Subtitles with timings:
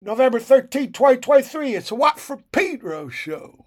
[0.00, 1.74] November 13, 2023.
[1.74, 3.66] It's a Watt from Pedro show.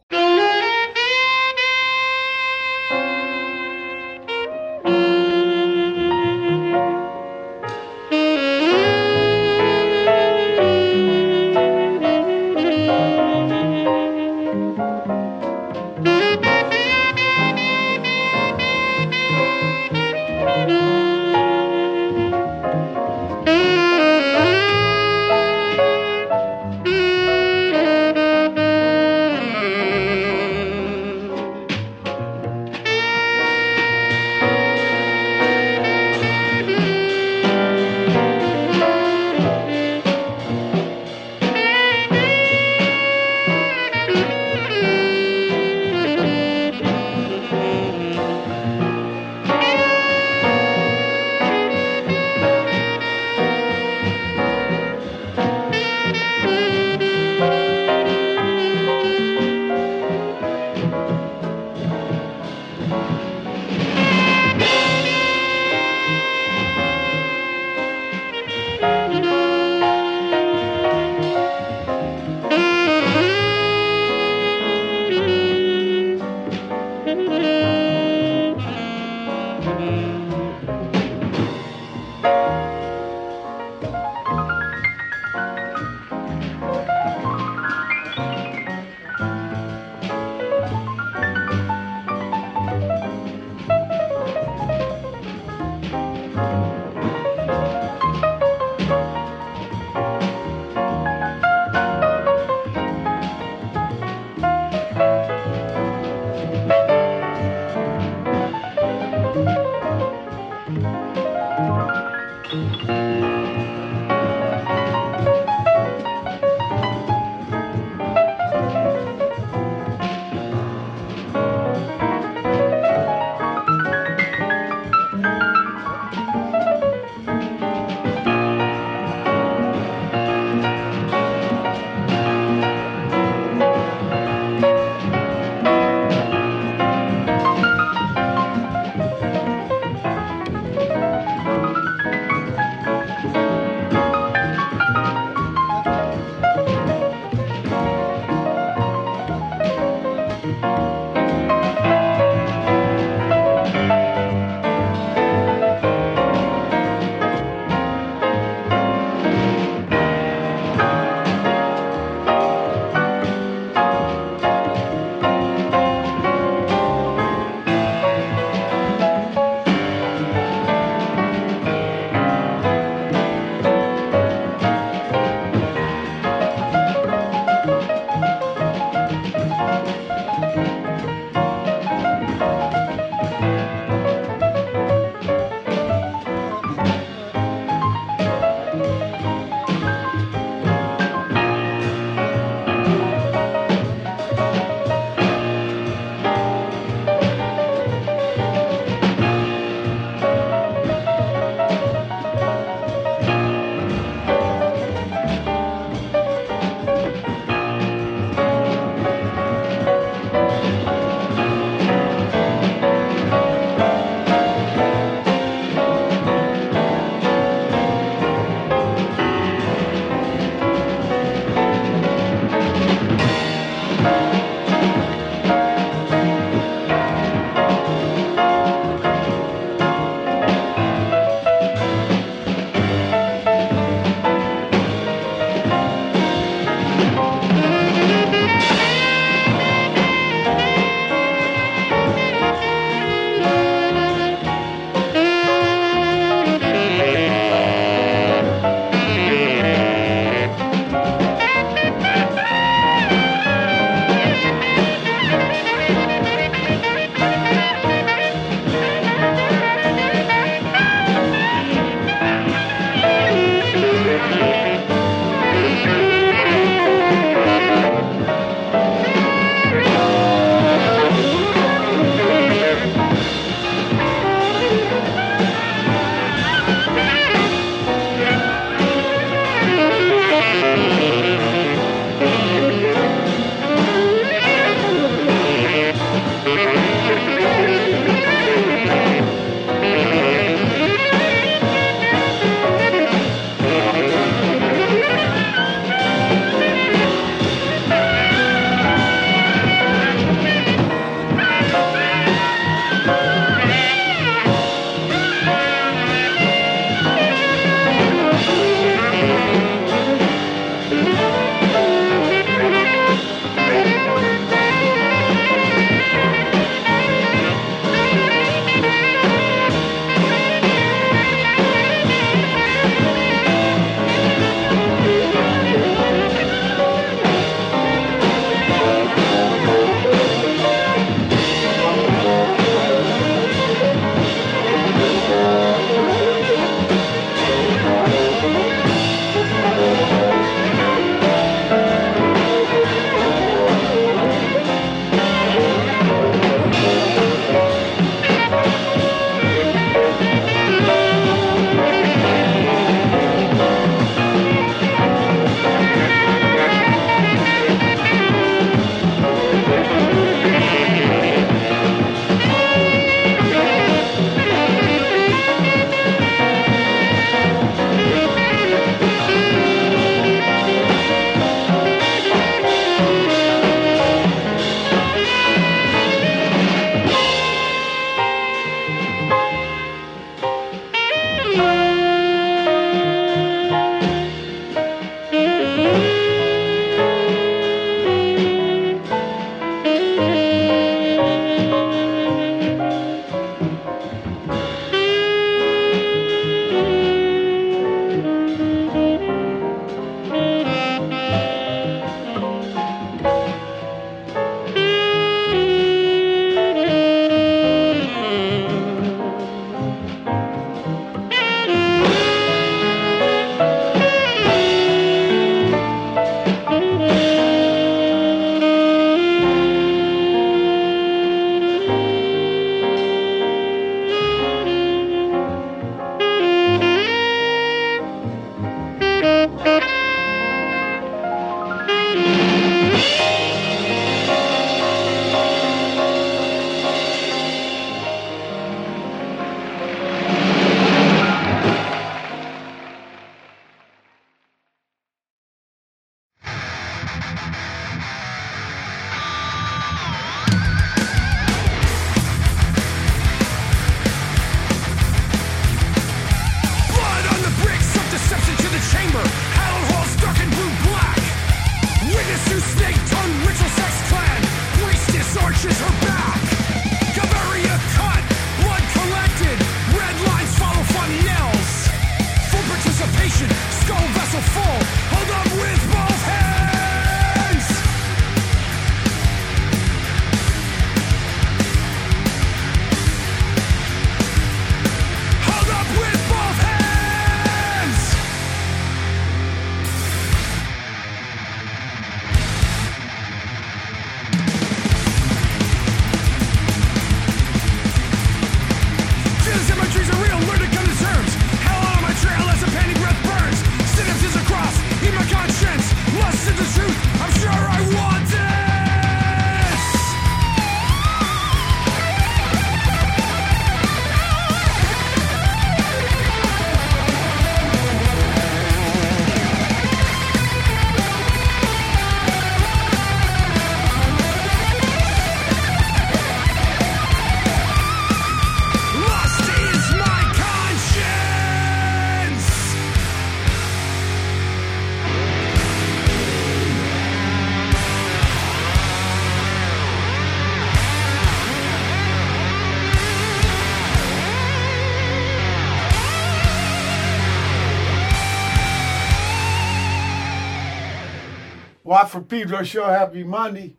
[552.10, 552.86] From Pedro show.
[552.86, 553.78] Happy Monday.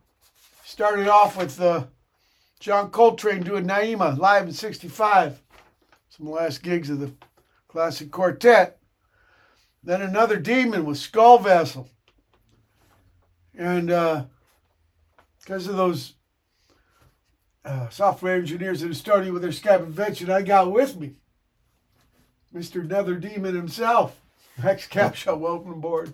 [0.65, 1.85] Started off with uh,
[2.61, 5.43] John Coltrane doing Naima live in 65.
[6.09, 7.13] Some last gigs of the
[7.67, 8.79] classic quartet.
[9.83, 11.89] Then another demon with Skull Vessel.
[13.59, 14.27] And uh,
[15.41, 16.15] because of those
[17.65, 21.17] uh, software engineers that are starting with their Skype invention, I got with me
[22.55, 22.83] Mr.
[22.83, 24.21] Another Demon himself.
[24.63, 26.13] Max Capshaw, welcome aboard.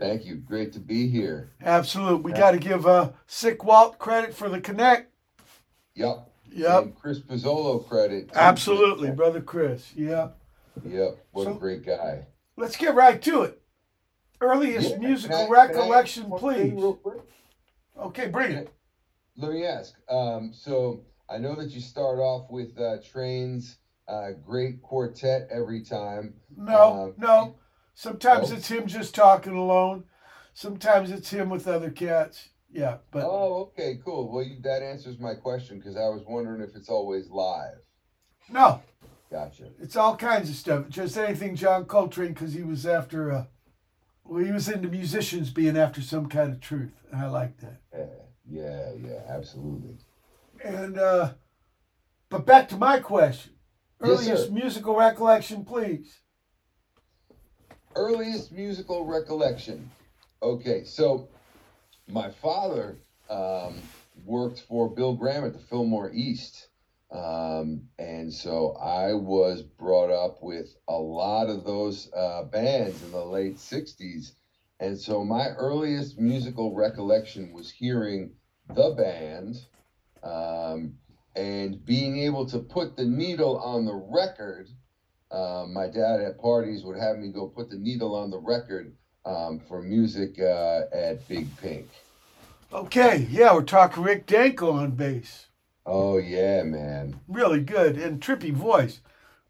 [0.00, 0.36] Thank you.
[0.36, 1.50] Great to be here.
[1.62, 2.22] Absolutely.
[2.22, 5.12] We got to give uh, Sickwalt credit for the connect.
[5.94, 6.26] Yep.
[6.52, 6.82] Yep.
[6.82, 8.30] And Chris Pizzolo credit.
[8.34, 9.92] Absolutely, brother Chris.
[9.94, 10.36] Yep.
[10.84, 11.18] Yep.
[11.32, 12.26] What So- a great guy.
[12.56, 13.60] Let's get right to it.
[14.40, 16.72] Earliest Yeah, musical I- recollection, please.
[17.98, 18.72] Okay, bring it.
[19.36, 19.94] Let me ask.
[20.08, 23.76] Um, so I know that you start off with uh, Trane's
[24.08, 26.34] uh, great quartet every time.
[26.56, 27.54] No, Um, no.
[28.00, 28.56] Sometimes no?
[28.56, 30.04] it's him just talking alone.
[30.54, 32.48] Sometimes it's him with other cats.
[32.72, 34.32] Yeah, but Oh, okay, cool.
[34.32, 37.76] Well, you, that answers my question because I was wondering if it's always live.
[38.48, 38.80] no,
[39.30, 39.64] Gotcha.
[39.78, 40.88] it's all kinds of stuff.
[40.88, 43.32] Just anything John Coltrane because he was after.
[43.32, 43.44] Uh,
[44.24, 47.82] well, he was into musicians being after some kind of truth, and I like that.
[47.92, 48.06] Yeah,
[48.48, 49.98] yeah, yeah, absolutely.
[50.64, 51.34] And uh,
[52.30, 53.56] but back to my question.
[54.00, 56.20] Earliest musical recollection, please.
[57.94, 59.90] Earliest musical recollection.
[60.42, 61.28] Okay, so
[62.08, 63.80] my father um,
[64.24, 66.68] worked for Bill Graham at the Fillmore East.
[67.10, 73.10] Um, and so I was brought up with a lot of those uh, bands in
[73.10, 74.32] the late 60s.
[74.78, 78.32] And so my earliest musical recollection was hearing
[78.74, 79.56] the band
[80.22, 80.94] um,
[81.34, 84.68] and being able to put the needle on the record
[85.30, 88.92] um, my dad at parties would have me go put the needle on the record
[89.24, 91.88] um, for music uh, at Big Pink.
[92.72, 95.46] Okay, yeah, we're talking Rick Danko on bass.
[95.86, 97.18] Oh yeah, man.
[97.26, 99.00] Really good and trippy voice.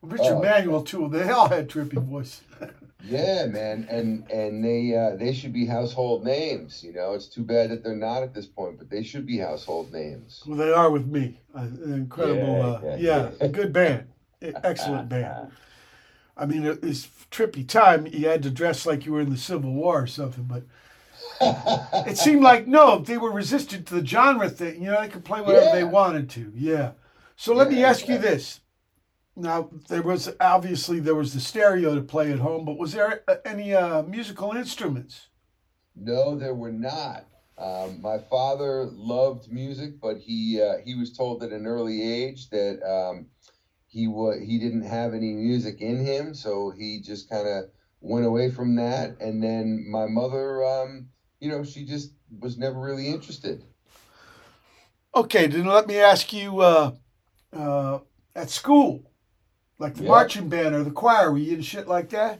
[0.03, 0.43] Richard Oh.
[0.43, 1.09] Manuel too.
[1.09, 2.41] They all had trippy voice.
[3.03, 6.85] Yeah, man, and and they uh, they should be household names.
[6.85, 9.39] You know, it's too bad that they're not at this point, but they should be
[9.39, 10.43] household names.
[10.47, 11.41] well, they are with me.
[11.57, 13.47] Uh, incredible, Yeah, uh, yeah, yeah, yeah.
[13.47, 14.07] good band,
[14.43, 15.51] excellent band.
[16.41, 18.07] I mean, it- it's trippy time.
[18.09, 20.65] You had to dress like you were in the Civil War or something, but
[22.05, 24.83] it seemed like no, they were resistant to the genre thing.
[24.83, 26.53] You know, they could play whatever they wanted to.
[26.55, 26.93] Yeah.
[27.37, 28.61] So let me Yeah, ask you this.
[29.37, 33.23] Now there was obviously there was the stereo to play at home, but was there
[33.29, 35.29] uh, any uh, musical instruments?
[35.95, 37.27] No, there were not.
[37.59, 42.49] Um, my father loved music, but he uh, he was told at an early age
[42.51, 43.27] that um,
[43.91, 47.65] he wa- he didn't have any music in him, so he just kind of
[48.01, 49.21] went away from that.
[49.21, 51.09] And then my mother, um,
[51.41, 53.65] you know, she just was never really interested.
[55.15, 56.93] Okay, then let me ask you uh,
[57.53, 57.99] uh,
[58.37, 59.11] at school,
[59.81, 60.09] like the Yeah.
[60.09, 62.39] marching band or the choir, were you in shit like that?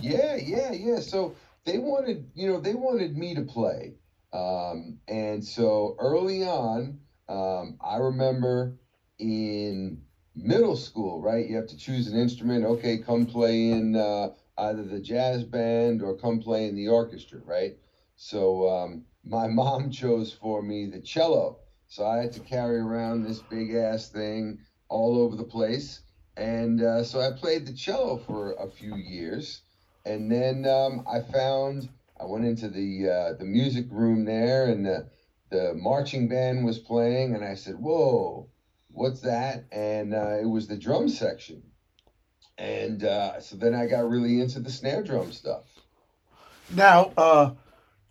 [0.00, 1.00] Yeah, yeah, yeah.
[1.00, 3.94] So they wanted, you know, they wanted me to play.
[4.34, 8.76] Um, and so early on, um, I remember
[9.18, 10.02] in
[10.42, 11.46] middle school, right?
[11.46, 12.64] You have to choose an instrument.
[12.64, 17.40] Okay, come play in uh, either the jazz band or come play in the orchestra,
[17.44, 17.76] right?
[18.16, 21.58] So um, my mom chose for me the cello.
[21.88, 26.00] So I had to carry around this big ass thing all over the place.
[26.36, 29.62] And uh, so I played the cello for a few years.
[30.04, 34.86] And then um, I found, I went into the, uh, the music room there and
[34.86, 35.08] the,
[35.50, 37.34] the marching band was playing.
[37.34, 38.49] And I said, Whoa,
[38.92, 39.64] what's that?
[39.72, 41.62] And uh, it was the drum section.
[42.58, 45.64] And uh, so then I got really into the snare drum stuff.
[46.74, 47.52] Now, uh,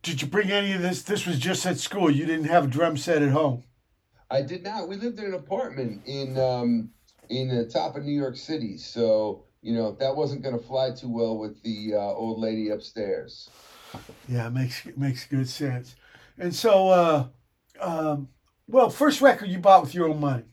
[0.02, 1.04] did you bring any of this?
[1.04, 2.10] This was just at school.
[2.10, 3.64] You didn't have a drum set at home.
[4.32, 4.88] I did not.
[4.88, 6.92] We lived in an apartment in um,
[7.30, 10.92] in the top of New York City, so you know that wasn't going to fly
[10.92, 13.50] too well with the uh, old lady upstairs.
[14.28, 15.96] Yeah, it makes makes good sense.
[16.38, 17.28] And so, uh,
[17.82, 18.30] um,
[18.68, 20.44] well, first record you bought with your own money.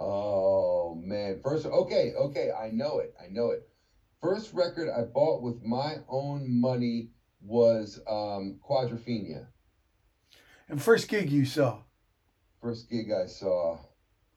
[0.00, 3.68] Oh man, first okay, okay, I know it, I know it.
[4.20, 9.46] First record I bought with my own money was um, Quadrophenia.
[10.68, 11.78] And first gig you saw.
[12.60, 13.78] First gig I saw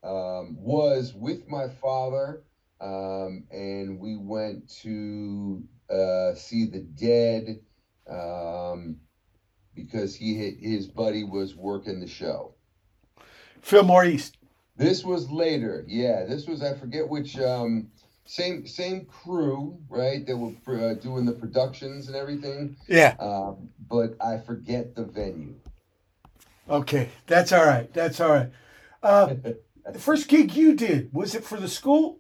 [0.04, 2.44] um, was with my father,
[2.80, 7.60] um, and we went to uh, see the Dead
[8.10, 8.98] um,
[9.76, 12.56] because he his buddy was working the show.
[13.62, 14.38] Fillmore East.
[14.76, 16.26] This was later, yeah.
[16.26, 17.92] This was I forget which um,
[18.26, 20.26] same same crew, right?
[20.26, 22.78] That were uh, doing the productions and everything.
[22.88, 23.16] Yeah.
[23.20, 25.56] Um, but I forget the venue.
[26.70, 27.92] Okay, that's all right.
[27.94, 28.50] That's all right.
[29.04, 29.34] Uh,
[29.92, 32.20] the first gig you did was it for the school?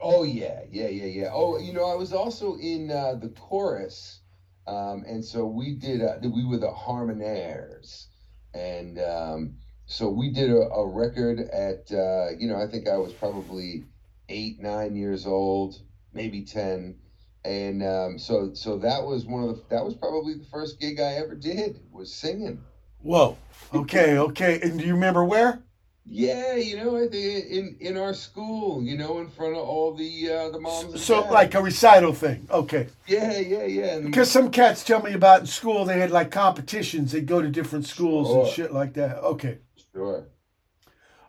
[0.00, 1.30] Oh yeah, yeah, yeah, yeah.
[1.32, 4.20] Oh, you know, I was also in uh, the chorus,
[4.66, 6.02] um, and so we did.
[6.02, 8.08] Uh, we were the Harmonaires,
[8.54, 9.54] and um,
[9.86, 11.90] so we did a, a record at.
[11.90, 13.84] Uh, you know, I think I was probably
[14.28, 15.76] eight, nine years old,
[16.12, 16.96] maybe ten,
[17.44, 19.62] and um, so so that was one of the.
[19.70, 22.62] That was probably the first gig I ever did was singing.
[23.02, 23.36] Whoa.
[23.74, 24.18] Okay.
[24.18, 24.60] Okay.
[24.62, 25.62] And do you remember where?
[26.04, 30.50] Yeah, you know, in in our school, you know, in front of all the uh,
[30.50, 30.92] the moms.
[30.92, 31.32] And So dads.
[31.32, 32.46] like a recital thing.
[32.50, 32.88] Okay.
[33.06, 34.00] yeah, yeah, yeah.
[34.00, 37.12] Because some cats tell me about in school they had like competitions.
[37.12, 39.18] They'd go to different schools and shit like that.
[39.18, 39.58] Okay.
[39.94, 40.28] Sure.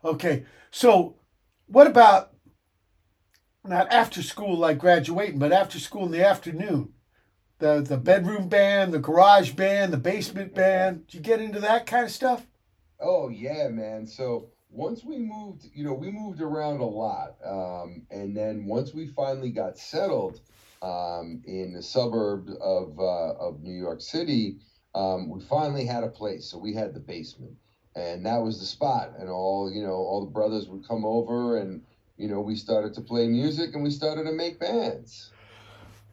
[0.04, 0.46] Okay.
[0.72, 1.16] So
[1.68, 2.32] what about
[3.64, 6.94] not after school like graduating, but after school in the afternoon?
[7.60, 11.08] The the bedroom band, the garage band, the basement band.
[11.08, 12.46] Did you get into that kind of stuff?
[13.00, 14.06] Oh yeah, man.
[14.06, 18.94] So once we moved, you know, we moved around a lot, um, and then once
[18.94, 20.42] we finally got settled
[20.82, 24.58] um, in the suburbs of uh, of New York City,
[24.96, 26.50] um, we finally had a place.
[26.50, 27.54] So we had the basement,
[27.96, 29.14] and that was the spot.
[29.20, 31.82] And all you know, all the brothers would come over, and
[32.18, 35.32] you know, we started to play music, and we started to make bands.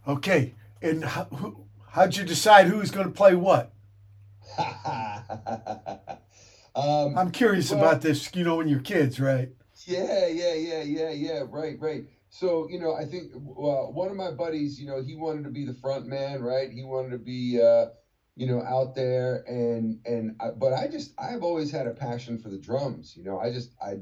[0.06, 0.54] Okay.
[0.82, 3.72] And how, who, how'd you decide who's going to play what?
[6.74, 8.30] um, I'm curious Well- about this.
[8.34, 9.50] You know, when you're kids, right?
[9.86, 11.42] Yeah, yeah, yeah, yeah, yeah.
[11.48, 12.04] Right, right.
[12.28, 15.50] So you know, I think uh, one of my buddies, you know, he wanted to
[15.50, 16.70] be the front man, right?
[16.70, 17.86] He wanted to be, uh,
[18.40, 22.38] you know, out there, and and I, but I just I've always had a passion
[22.38, 23.14] for the drums.
[23.14, 23.96] You know, I just I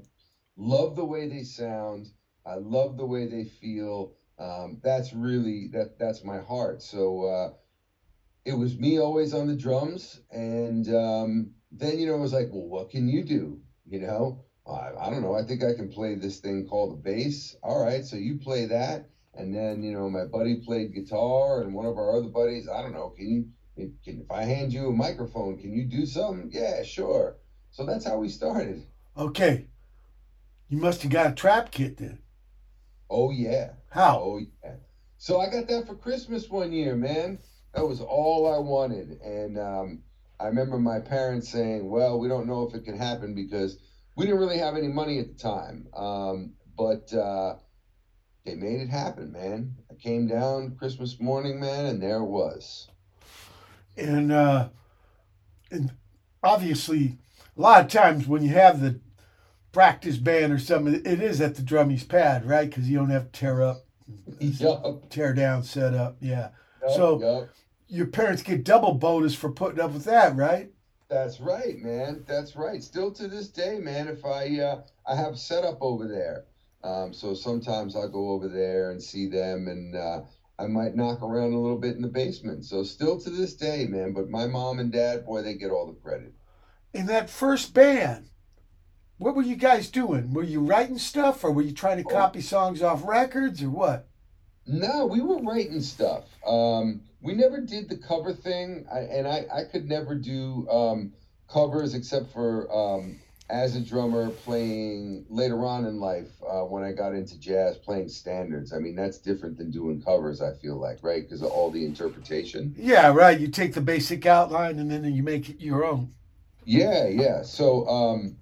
[0.57, 2.11] love the way they sound.
[2.47, 4.13] I love the way they feel.
[4.39, 6.83] Um, that's really that that's my heart.
[6.83, 7.49] So uh,
[8.45, 12.49] it was me always on the drums, and um, then you know it was like,
[12.51, 13.61] well, what can you do?
[13.87, 14.45] You know.
[14.69, 15.35] I, I don't know.
[15.35, 17.55] I think I can play this thing called the bass.
[17.63, 21.75] All right, so you play that, and then you know my buddy played guitar, and
[21.75, 22.69] one of our other buddies.
[22.69, 23.09] I don't know.
[23.09, 23.45] Can you?
[24.05, 26.51] Can, if I hand you a microphone, can you do something?
[26.53, 27.37] Yeah, sure.
[27.71, 28.85] So that's how we started.
[29.17, 29.67] Okay.
[30.69, 32.19] You must have got a trap kit then.
[33.11, 33.71] Oh yeah.
[33.91, 34.19] How?
[34.19, 34.75] Oh yeah.
[35.17, 37.39] So I got that for Christmas one year, man.
[37.75, 40.03] That was all I wanted, and um,
[40.41, 43.79] I remember my parents saying, "Well, we don't know if it can happen because."
[44.19, 47.55] we didn't really have any money at the time, um, but uh,
[48.45, 49.77] they made it happen, man.
[49.89, 52.89] I came down Christmas morning, man, and there it was.
[53.99, 54.69] And uh,
[55.71, 55.93] and
[56.43, 57.19] obviously,
[57.57, 59.01] a lot of times when you have the
[59.73, 62.69] practice band or something, it is at the drummie's pad, right?
[62.69, 63.85] Because you don't have to tear up,
[64.41, 65.11] yup.
[65.11, 66.17] tear down, set up.
[66.21, 66.51] Yeah.
[66.83, 67.49] Yup, So- yup.
[67.91, 70.71] Your parents get double bonus for putting up with that, right?
[71.09, 72.23] That's right, man.
[72.29, 72.83] That's right.
[72.83, 74.09] Still to this day, man.
[74.09, 76.45] If I uh, I have setup over there,
[76.85, 80.21] um, so sometimes I'll go over there and see them, and uh,
[80.59, 82.65] I might knock around a little bit in the basement.
[82.65, 84.13] So still to this day, man.
[84.13, 86.35] But my mom and dad, boy, they get all the credit.
[86.93, 88.29] In that first band,
[89.19, 90.33] what were you guys doing?
[90.33, 92.13] Were you writing stuff or were you trying to Oh.
[92.13, 94.09] copy songs off records or what?
[94.67, 96.25] No, we were writing stuff.
[96.47, 101.13] Um, we never did the cover thing, I, and I, I could never do um,
[101.49, 103.19] covers except for um,
[103.51, 108.11] as a drummer playing later on in life uh, when I got into jazz, playing
[108.11, 108.73] standards.
[108.73, 110.43] I mean, that's different than doing covers.
[110.43, 112.75] I feel like, right, because of all the interpretation.
[112.77, 113.39] Yeah, right.
[113.39, 116.13] You take the basic outline and then you make it your own.
[116.65, 117.43] Yeah, yeah.
[117.43, 118.37] So, um,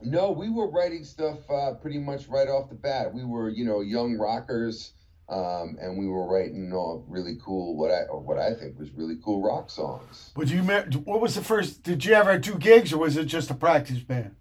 [0.00, 3.12] no, we were writing stuff uh, pretty much right off the bat.
[3.12, 4.94] We were, you know, young rockers,
[5.28, 8.90] um, and we were writing all really cool what I or what I think was
[8.92, 10.32] really cool rock songs.
[10.36, 10.62] Would you?
[10.62, 11.82] What was the first?
[11.82, 14.34] Did you ever do gigs or was it just a practice band?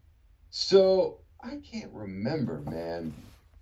[0.50, 3.14] So I can't remember, man.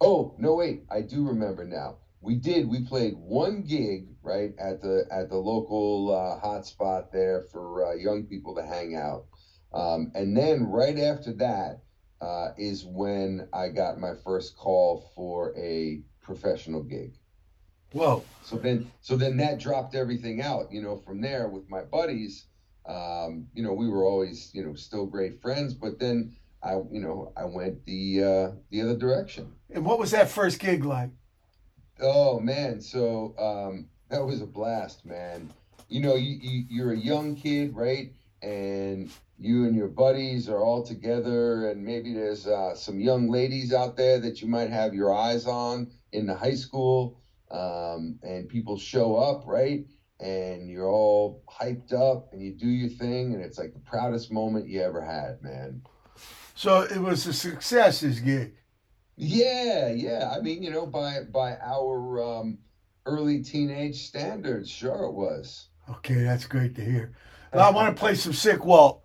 [0.02, 1.98] Oh no, wait, I do remember now.
[2.22, 2.68] We did.
[2.68, 7.88] We played one gig right at the at the local uh, hot spot there for
[7.88, 9.26] uh, young people to hang out,
[9.74, 11.82] um, and then right after that
[12.22, 17.14] uh, is when I got my first call for a professional gig.
[17.92, 18.24] Whoa.
[18.44, 20.72] So then, so then that dropped everything out.
[20.72, 22.46] You know, from there with my buddies,
[22.86, 25.74] um, you know, we were always, you know, still great friends.
[25.74, 29.52] But then I, you know, I went the uh, the other direction.
[29.74, 31.10] And what was that first gig like?
[32.00, 35.50] Oh man, so um, that was a blast, man.
[35.88, 38.14] You know, you, you you're a young kid, right?
[38.42, 43.74] And you and your buddies are all together, and maybe there's uh, some young ladies
[43.74, 45.92] out there that you might have your eyes on.
[46.12, 47.20] In the high school,
[47.52, 49.86] um, and people show up, right?
[50.20, 54.32] And you're all hyped up, and you do your thing, and it's like the proudest
[54.32, 55.82] moment you ever had, man.
[56.56, 58.54] So it was a success, this gig.
[59.16, 60.34] Yeah, yeah.
[60.36, 62.58] I mean, you know, by by our um,
[63.06, 65.70] early teenage standards, sure it was.
[65.90, 67.14] Okay, that's great to hear.
[67.54, 69.02] Well, I want to play some Sickwalt.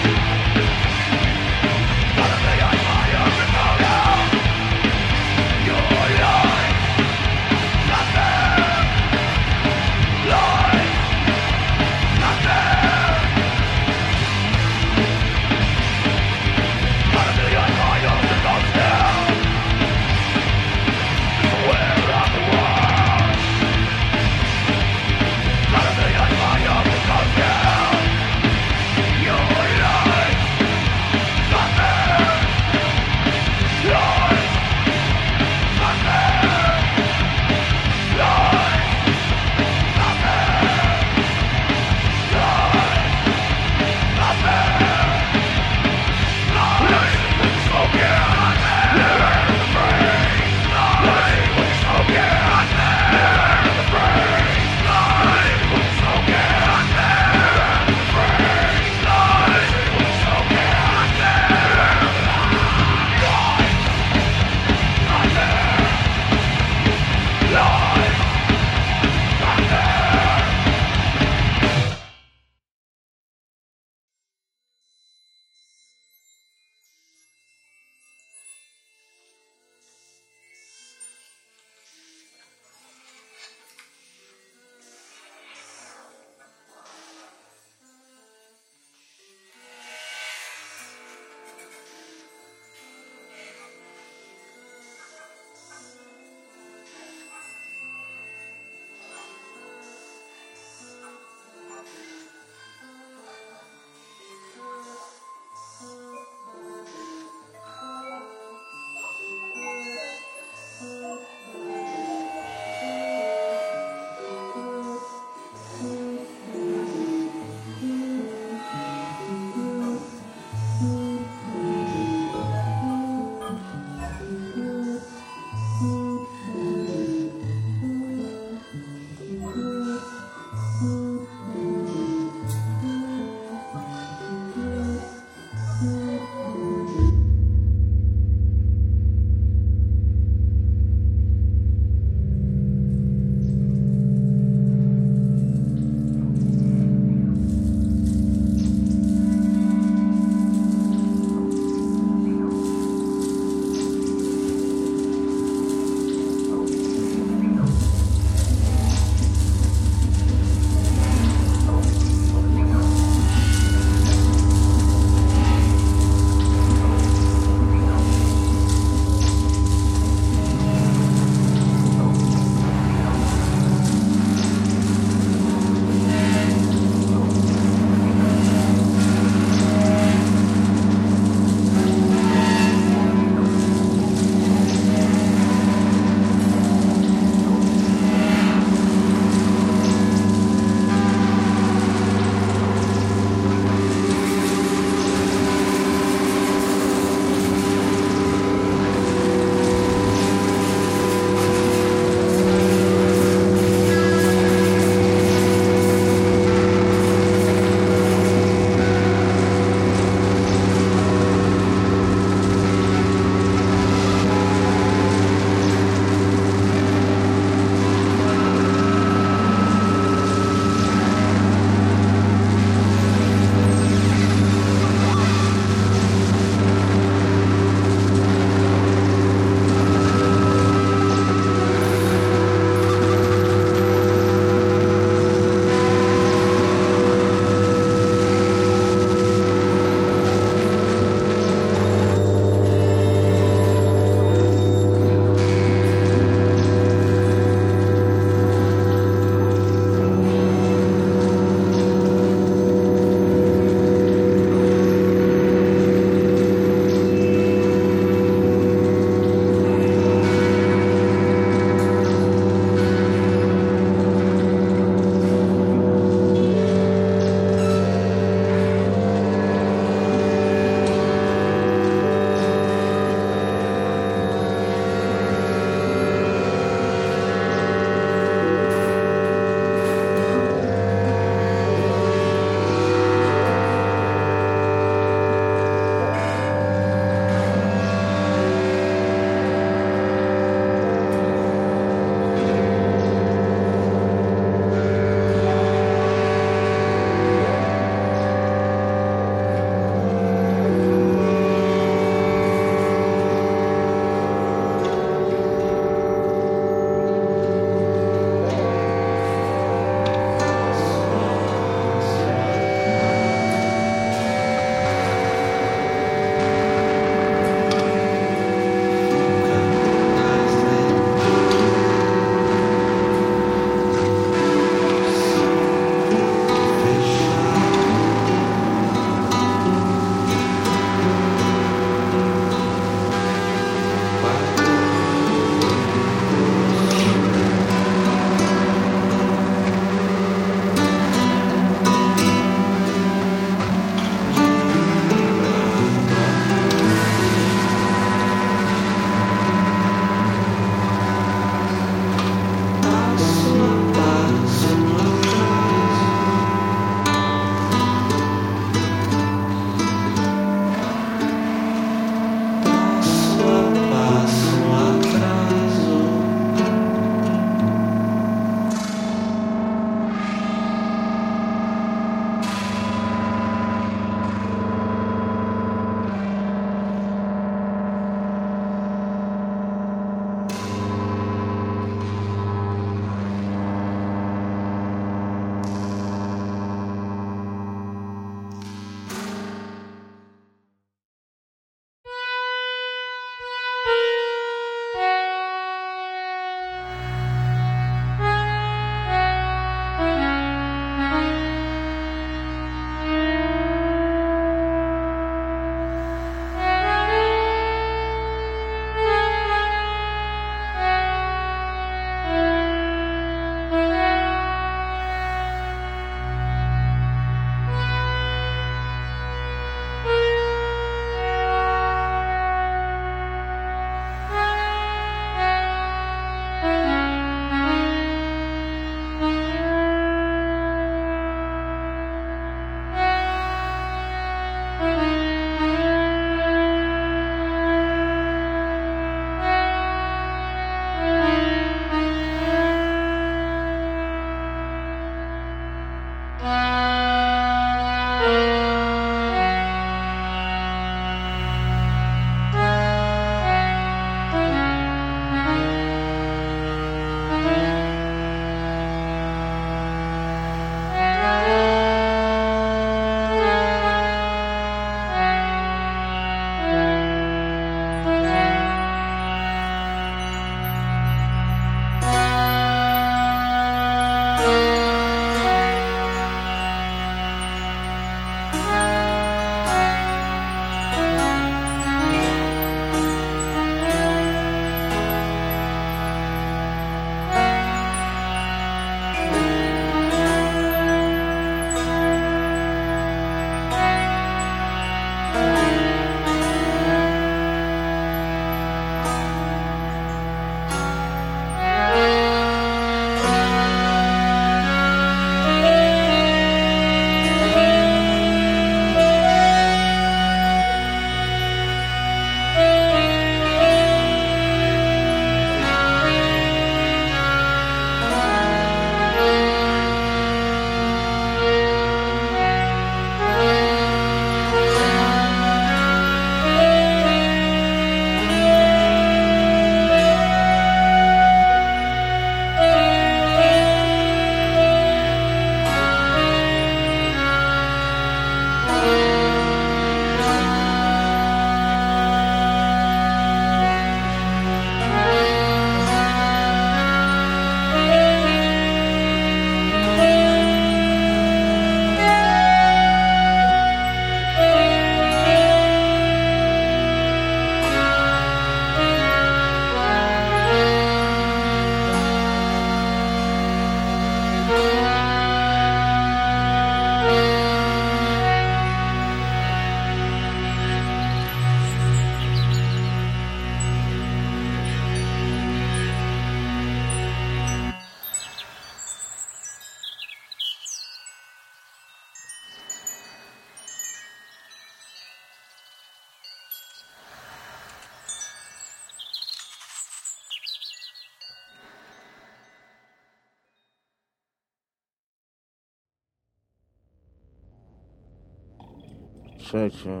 [599.50, 600.00] cha cha.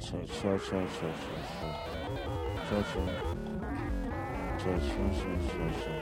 [0.00, 1.70] Cha cha cha cha cha.
[2.68, 3.04] Cha cha.
[4.58, 5.94] Cha cha cha cha cha.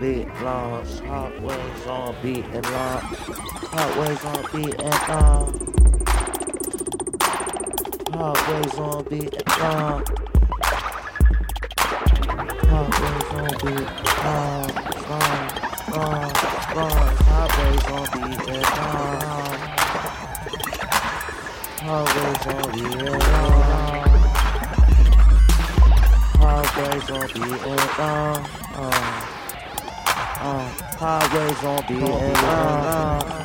[0.00, 3.02] Beat laws, hot ways on beat and lock.
[3.04, 5.48] hot ways on beat and lock.
[8.12, 10.31] hot ways on beat and lock
[13.34, 13.88] on beat
[14.24, 14.76] launch.
[15.08, 15.56] Launch,
[15.92, 16.40] launch,
[16.76, 17.18] launch.
[17.28, 19.62] Hotways on beat and launch.
[21.82, 23.72] Hotways on beat and launch.
[26.42, 28.42] Highways on beat and long.
[28.74, 28.90] Uh,
[30.40, 30.66] uh,
[30.98, 33.41] highways on beat.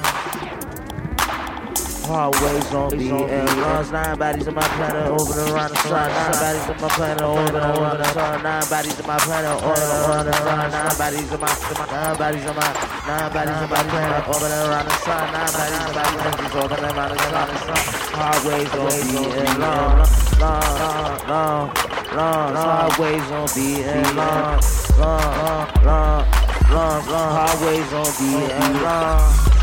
[2.07, 3.91] Highways on and long.
[3.91, 6.07] Nine bodies in my planet orbiting around the sun.
[6.07, 8.43] Nine bodies in my planet orbiting around the sun.
[8.43, 10.71] Nine bodies in my planet orbiting around the sun.
[10.71, 11.51] Nine bodies in my,
[11.91, 12.71] nine bodies in my,
[13.11, 15.23] nine bodies in my planet orbiting around the sun.
[15.35, 17.83] Nine bodies in my planet orbiting around the sun.
[18.15, 19.99] Highways on beat and long,
[20.39, 21.75] long, long,
[22.15, 24.63] long highways on beat and long,
[24.95, 26.23] long, long,
[26.71, 29.56] long, long, highways on beat and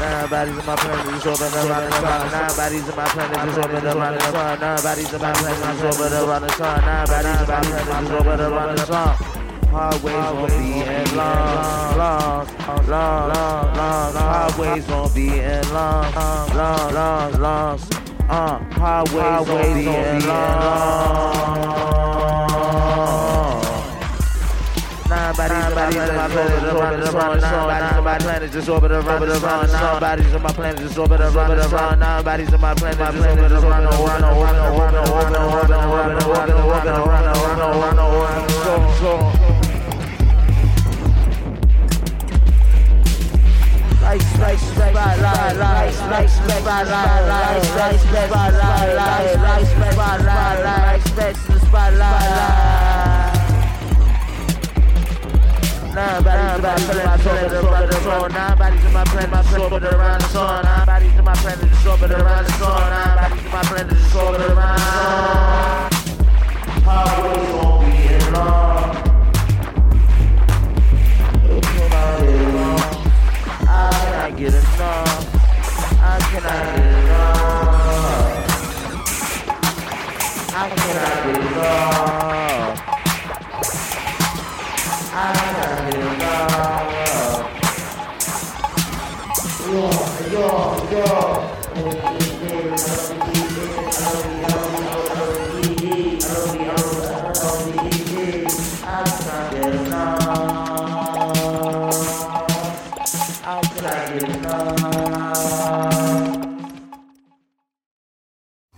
[0.00, 2.30] bodies in my planet just open around the sun.
[2.32, 4.60] Nine bodies in my planet just open around the sun.
[4.60, 6.80] Nine bodies in my planet just open around the sun.
[6.80, 9.16] Nine bodies in my planet just open around the sun.
[9.70, 12.46] Highways on beat and long, long,
[12.88, 16.14] long, long, long, highways on beat and long,
[16.54, 17.80] long, long, long.
[18.28, 21.69] Uh, highways, highways on beat long.
[25.80, 27.40] Bodies, in my planet just orbit around.
[27.40, 29.70] Nine bodies in my planet just orbit around.
[29.70, 31.98] Nine bodies in my planet just orbit around.
[32.00, 34.24] Nine bodies in my planet just orbit around the sun.
[34.24, 38.50] Around, around, around, around, around, around, around, around, around, around, around, around,
[39.00, 39.40] so,
[56.00, 58.32] Nobody's in my friend, so better run the phone.
[58.32, 60.64] Nobody's in my friend, so better the song.
[60.64, 61.60] Nobody's in my friend,
[63.52, 65.90] my friend, so better run the song.
[66.86, 68.88] Highways won't be in long.
[71.76, 72.88] Nobody alone.
[73.68, 75.20] I cannot get enough.
[76.00, 76.44] I get
[76.88, 77.44] enough.
[80.54, 80.96] I get
[81.36, 82.00] enough.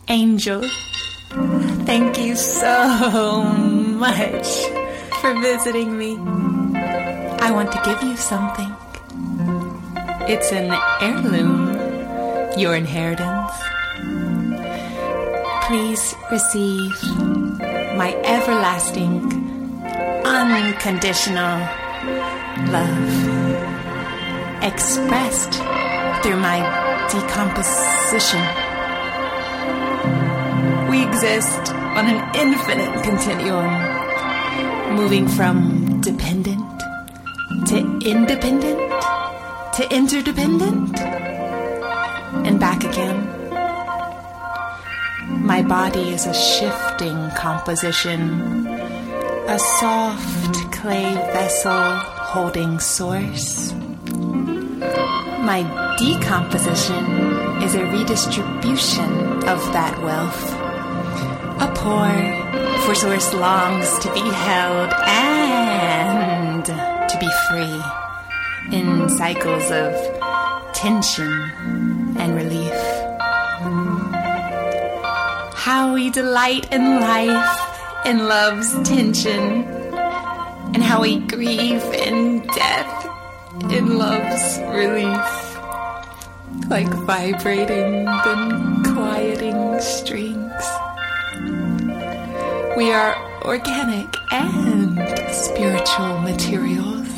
[0.09, 0.63] Angel,
[1.87, 4.47] thank you so much
[5.21, 6.17] for visiting me.
[7.41, 8.73] I want to give you something.
[10.29, 10.71] It's an
[11.01, 11.52] heirloom,
[12.57, 13.53] your inheritance.
[15.67, 16.93] Please receive
[17.97, 19.23] my everlasting,
[20.25, 21.59] unconditional
[22.71, 23.43] love
[24.63, 25.55] expressed
[26.23, 26.61] through my
[27.11, 28.43] decomposition.
[30.91, 36.81] We exist on an infinite continuum, moving from dependent
[37.69, 38.79] to independent
[39.75, 41.22] to interdependent
[42.47, 43.29] and back again.
[45.45, 48.67] My body is a shifting composition,
[49.49, 51.95] a soft clay vessel
[52.33, 53.73] holding source.
[55.43, 55.63] My
[55.99, 57.05] decomposition
[57.63, 59.11] is a redistribution
[59.49, 60.53] of that wealth.
[61.61, 69.93] A pour for source longs to be held and to be free in cycles of
[70.73, 71.82] tension
[72.17, 72.73] and relief.
[75.55, 77.59] How we delight in life
[78.05, 79.65] in love's tension,
[80.75, 83.09] and how we grieve in death
[83.71, 85.59] in love's relief,
[86.69, 90.53] like vibrating then quieting strings.
[92.77, 94.99] We are organic and
[95.33, 97.09] spiritual materials.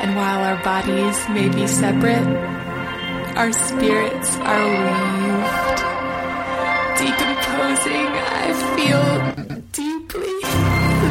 [0.00, 2.26] And while our bodies may be separate,
[3.36, 5.80] our spirits are weaved.
[6.96, 9.04] Decomposing, I feel
[9.72, 10.36] deeply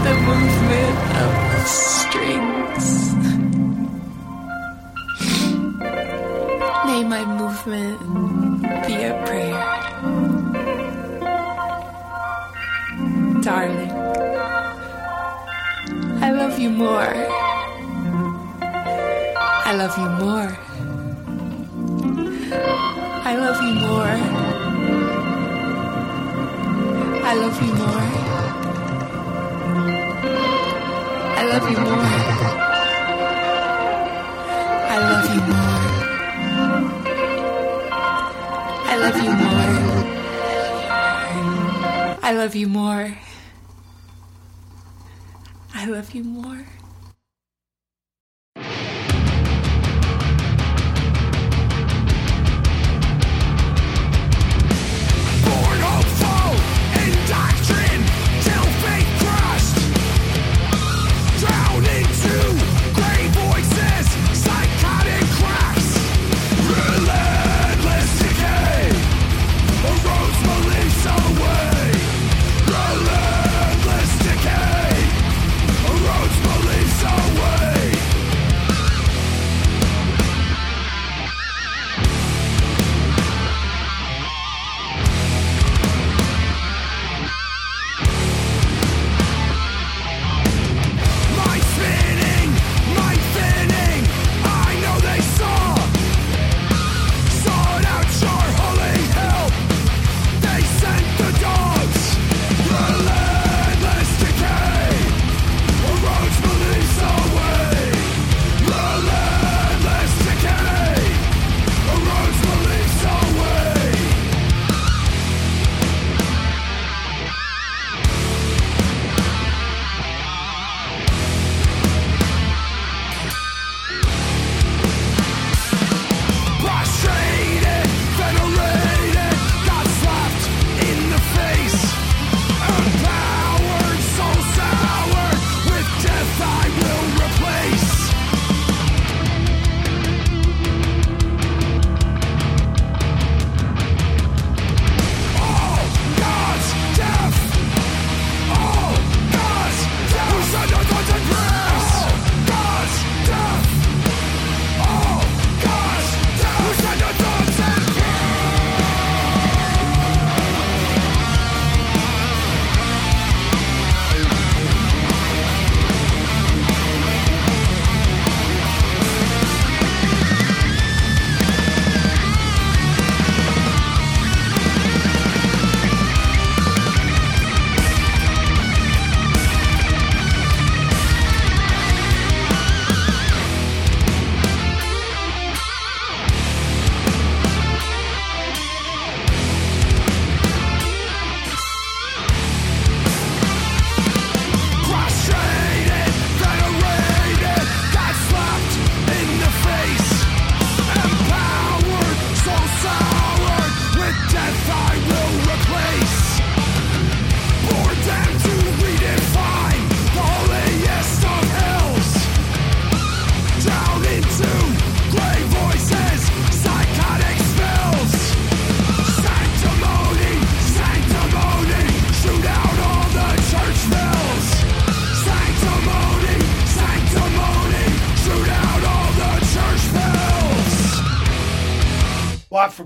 [0.06, 2.88] the movement of the strings.
[6.88, 8.00] May my movement
[8.88, 9.62] be a prayer.
[13.44, 13.92] Darling,
[16.24, 17.14] I love you more.
[19.68, 20.65] I love you more.
[22.58, 24.16] I love you more.
[27.24, 28.06] I love you more.
[31.38, 32.10] I love you more.
[34.88, 35.76] I love you more.
[38.88, 39.76] I love you more.
[42.24, 43.18] I love you more.
[45.74, 46.66] I love you more.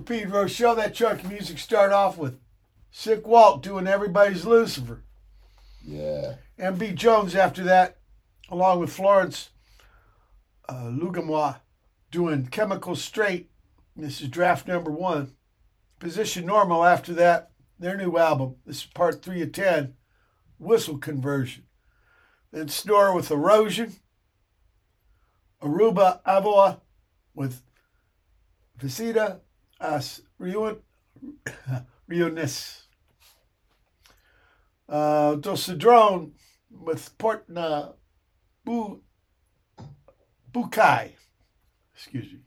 [0.10, 0.74] Pedro show.
[0.74, 2.40] That chunk of music start off with
[2.92, 5.04] Sickwalt doing Everybody's Lucifer.
[5.86, 6.38] Yeah.
[6.58, 6.94] M.B.
[6.94, 7.98] Jones after that,
[8.50, 9.52] along with Florence
[10.68, 11.58] uh, Lugemwa
[12.10, 13.46] doing Chemical Restraint.
[13.96, 15.36] This is draft number one.
[16.00, 18.56] Position Normal after that, their new album.
[18.66, 19.94] This is part three of 10,
[20.58, 21.66] Whistle Conversion.
[22.52, 23.94] Then Snore with Erosion.
[25.62, 26.80] Arubu Avua
[27.36, 27.62] with
[28.76, 29.42] Visita
[29.80, 30.78] As Rion,
[32.10, 32.84] Rionis.
[34.88, 36.32] Uh, Dulcidrone
[36.72, 37.94] with Portna
[38.66, 39.02] Bu,
[40.52, 41.12] Bukai.
[41.94, 42.40] Excuse me.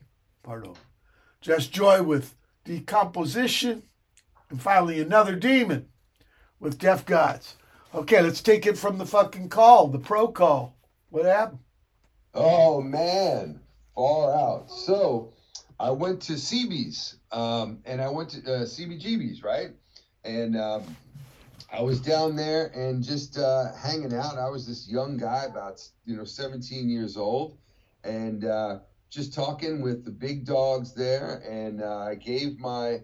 [0.43, 0.75] Pardon.
[1.41, 3.85] Jess Joy with Decomposition.
[4.51, 5.89] And finally, Another Demon
[6.61, 7.57] with Deaf Gods.
[7.95, 10.77] Okay, let's take it from the fucking call, the pro call.
[11.11, 11.61] What happened?
[12.35, 13.61] Oh man,
[13.95, 14.71] far out.
[14.71, 15.32] So
[15.83, 19.71] I went to CB's, um, and I went to uh, CBGB's, right?
[20.23, 20.97] And um,
[21.73, 24.39] I was down there and just uh, hanging out.
[24.39, 27.59] I was this young guy, about you know 17 years old,
[28.05, 28.79] and uh,
[29.11, 31.43] just talking with the big dogs there.
[31.51, 33.01] And uh, I gave my,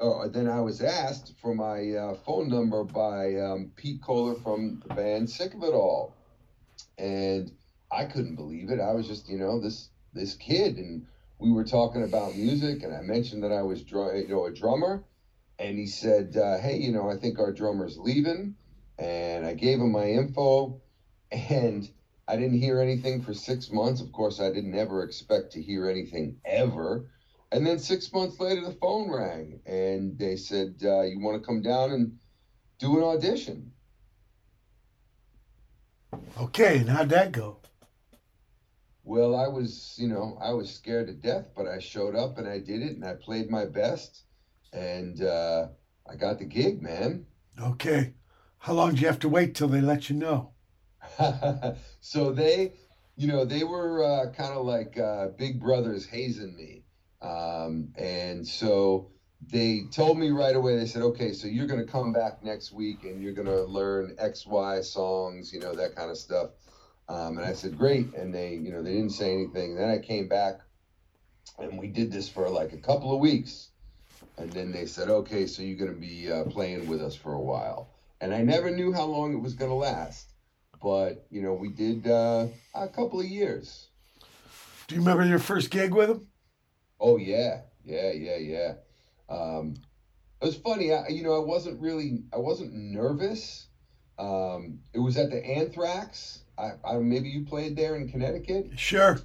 [0.00, 4.82] oh, then I was asked for my uh, phone number by um, Pete Koller from
[4.84, 6.12] the band Sick of It All,
[6.98, 7.52] and
[7.92, 8.80] I couldn't believe it.
[8.80, 11.06] I was just you know this this kid, and
[11.38, 14.52] we were talking about music, and I mentioned that I was dr- you know a
[14.52, 15.04] drummer
[15.58, 18.56] and he said, uh, "Hey, you know, I think our drummer's leaving,"
[18.98, 20.80] and I gave him my info,
[21.30, 21.88] and
[22.28, 24.00] I didn't hear anything for six months.
[24.00, 27.08] Of course, I didn't ever expect to hear anything ever.
[27.52, 31.46] And then six months later, the phone rang, and they said, uh, "You want to
[31.46, 32.18] come down and
[32.78, 33.72] do an audition?"
[36.38, 37.58] Okay, and how'd that go?
[39.06, 42.48] Well, I was, you know, I was scared to death, but I showed up and
[42.48, 44.24] I did it, and I played my best
[44.72, 45.68] and uh,
[46.10, 47.24] I got the gig, man.
[47.62, 48.14] Okay.
[48.58, 50.50] How long do you have to wait till they let you know?
[52.00, 52.72] so they,
[53.14, 56.82] you know, they were uh, kind of like uh, big brothers hazing me.
[57.22, 61.90] Um, and so they told me right away, they said, okay, so you're going to
[61.90, 65.94] come back next week and you're going to learn X, Y songs, you know, that
[65.94, 66.50] kind of stuff.
[67.08, 68.14] Um, and I said, great.
[68.14, 69.76] And they, you know, they didn't say anything.
[69.76, 70.60] Then I came back
[71.58, 73.68] and we did this for like a couple of weeks
[74.38, 77.32] and then they said, okay, so you're going to be uh, playing with us for
[77.32, 77.90] a while.
[78.20, 80.30] And I never knew how long it was going to last,
[80.82, 83.88] but you know, we did uh, a couple of years.
[84.86, 86.26] Do you remember your first gig with them?
[87.00, 88.72] Oh yeah, yeah, yeah, yeah.
[89.28, 89.74] Um,
[90.40, 90.92] it was funny.
[90.92, 93.66] I, you know, I wasn't really, I wasn't nervous.
[94.18, 96.40] Um, it was at the Anthrax.
[96.58, 98.70] I, I maybe you played there in Connecticut.
[98.76, 99.18] Sure.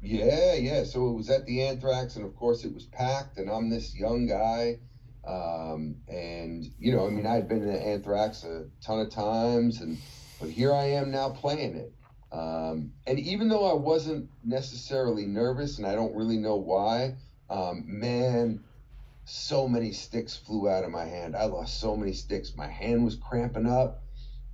[0.00, 0.84] Yeah, yeah.
[0.84, 3.94] So it was at the Anthrax, and of course it was packed, and I'm this
[3.94, 4.78] young guy.
[5.26, 9.80] Um, and you know, I mean, I'd been in the Anthrax a ton of times,
[9.80, 9.98] and
[10.40, 11.92] but here I am now playing it.
[12.30, 17.16] Um, and even though I wasn't necessarily nervous, and I don't really know why,
[17.50, 18.62] um, man,
[19.24, 21.34] so many sticks flew out of my hand.
[21.34, 22.54] I lost so many sticks.
[22.56, 24.02] My hand was cramping up,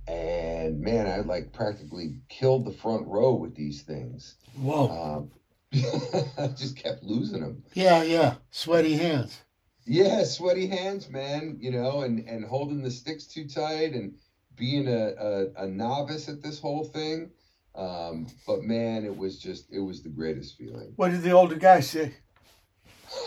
[0.07, 4.35] and man, I like practically killed the front row with these things.
[4.55, 4.89] Whoa.
[4.89, 5.31] Um,
[6.37, 7.63] I just kept losing them.
[7.73, 8.35] Yeah, yeah.
[8.51, 9.41] Sweaty hands.
[9.85, 11.57] Yeah, sweaty hands, man.
[11.59, 14.15] You know, and and holding the sticks too tight, and
[14.55, 15.13] being a
[15.57, 17.31] a, a novice at this whole thing.
[17.73, 20.93] Um, but man, it was just it was the greatest feeling.
[20.95, 22.13] What did the older guy say?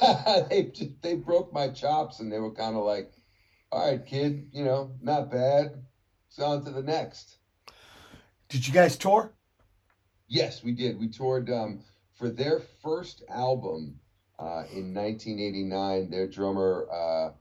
[0.50, 3.12] they just, they broke my chops, and they were kind of like,
[3.70, 5.84] "All right, kid, you know, not bad.
[6.40, 7.36] On to the next."
[8.48, 9.32] Did you guys tour?
[10.26, 10.98] Yes, we did.
[10.98, 11.80] We toured um,
[12.14, 13.98] for their first album
[14.38, 16.10] uh, in 1989.
[16.10, 17.32] Their drummer uh,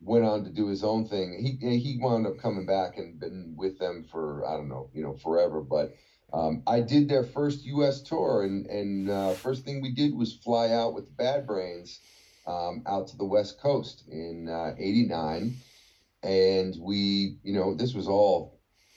[0.00, 1.58] went on to do his own thing.
[1.60, 5.02] He he wound up coming back and been with them for I don't know, you
[5.02, 5.60] know, forever.
[5.60, 5.96] But
[6.32, 8.02] um, I did their first U.S.
[8.02, 12.00] tour, and and uh, first thing we did was fly out with the Bad Brains
[12.46, 14.48] um, out to the West Coast in
[14.78, 15.56] '89,
[16.22, 18.52] and we, you know, this was all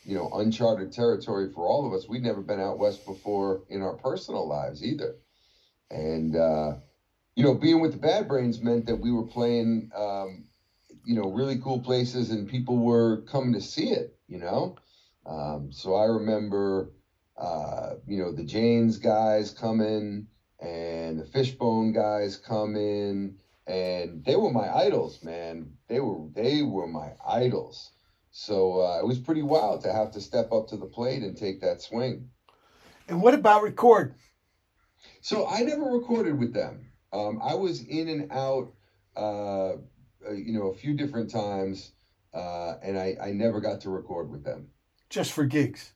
[0.06, 2.08] you know, uncharted territory for all of us.
[2.08, 5.16] We'd never been out west before in our personal lives either.
[5.90, 6.74] And, uh,
[7.36, 10.46] you know, being with the Bad Brains meant that we were playing, um,
[11.06, 14.76] you know, really cool places and people were coming to see it, you know?
[15.26, 16.92] Um, so I remember,
[17.38, 20.26] uh, you know, the Jane's guys coming
[20.60, 23.34] and the Fishbone guys coming
[23.68, 25.78] and they were my idols, man.
[25.88, 27.91] They were, they were my idols.
[28.32, 31.38] So uh, it was pretty wild to have to step up to the plate and
[31.38, 32.30] take that swing.
[33.07, 34.16] And what about record?
[35.22, 36.91] So I never recorded with them.
[37.13, 38.74] Um, I was in and out,
[39.16, 39.76] uh,
[40.28, 41.91] uh, you know, a few different times,
[42.34, 44.70] uh, and I, I never got to record with them.
[45.09, 45.93] Just for gigs.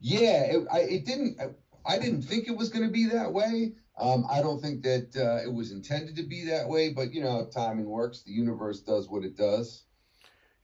[0.00, 1.40] Yeah, it, I, it didn't.
[1.84, 3.72] I didn't think it was going to be that way.
[3.98, 7.22] Um, I don't think that uh, it was intended to be that way, but you
[7.22, 8.22] know, timing works.
[8.22, 9.84] The universe does what it does.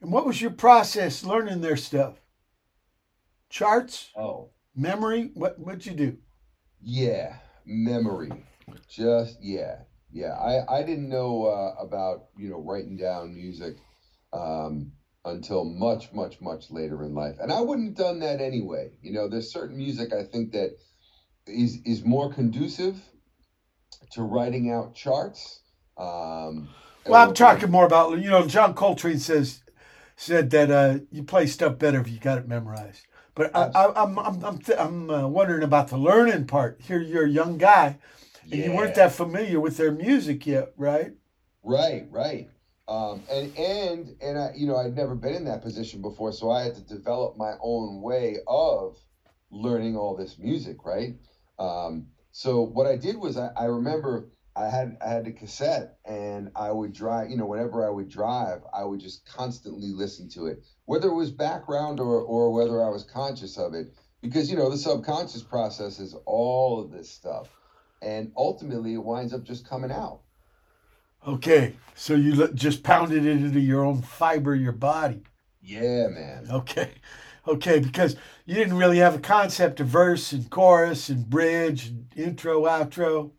[0.01, 2.21] And what was your process learning their stuff?
[3.51, 4.11] Charts?
[4.17, 5.33] Oh, Memory?
[5.35, 6.19] What what'd you do?
[6.81, 7.35] Yeah,
[7.67, 8.31] memory.
[8.89, 9.81] Just yeah,
[10.13, 10.35] yeah.
[10.35, 13.79] I I didn't know uh, about you know writing down music
[14.33, 14.93] um,
[15.25, 18.93] until much much much later in life, and I wouldn't have done that anyway.
[19.03, 20.79] You know, there's certain music I think that
[21.49, 23.03] is is more conducive
[24.13, 25.61] to writing out charts.
[25.97, 26.69] Um,
[27.07, 29.63] Well, I'm talking more about you know John Coltrane says
[30.17, 33.07] said that uh, you play stuff better if you got it memorized.
[33.35, 36.81] But I, I, I'm I'm I'm, th- I'm uh, wondering about the learning part.
[36.83, 37.99] Here you're a young guy,
[38.51, 41.13] and you weren't that familiar with their music yet, right?
[41.63, 42.51] Right, right.
[42.89, 46.51] Um, and and and I, you know, I'd never been in that position before, so
[46.51, 48.97] I had to develop my own way of
[49.51, 51.17] learning all this music, right?
[51.59, 55.99] Um, so what I did was I, I remember I had I had a cassette
[56.05, 60.29] and I would drive, you know, whenever I would drive, I would just constantly listen
[60.31, 64.51] to it, whether it was background or or whether I was conscious of it, because
[64.51, 67.49] you know the subconscious processes all of this stuff,
[68.03, 70.21] and ultimately it winds up just coming out.
[71.27, 75.23] Okay, so you just pounded it into your own fiber, your body.
[75.61, 76.47] Yeah, man.
[76.51, 76.93] Okay,
[77.49, 82.07] okay, because you didn't really have a concept of verse and chorus and bridge and
[82.17, 83.33] intro, outro.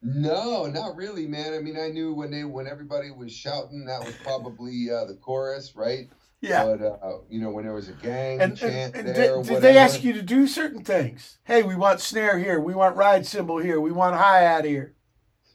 [0.00, 1.54] No, not really, man.
[1.54, 5.14] I mean, I knew when they when everybody was shouting, that was probably uh, the
[5.20, 6.08] chorus, right?
[6.40, 6.64] Yeah.
[6.64, 9.46] But uh, you know, when there was a gang And, chant and, and there, did,
[9.46, 11.38] did they ask you to do certain things?
[11.44, 12.60] Hey, we want snare here.
[12.60, 13.80] We want ride cymbal here.
[13.80, 14.94] We want hi hat here.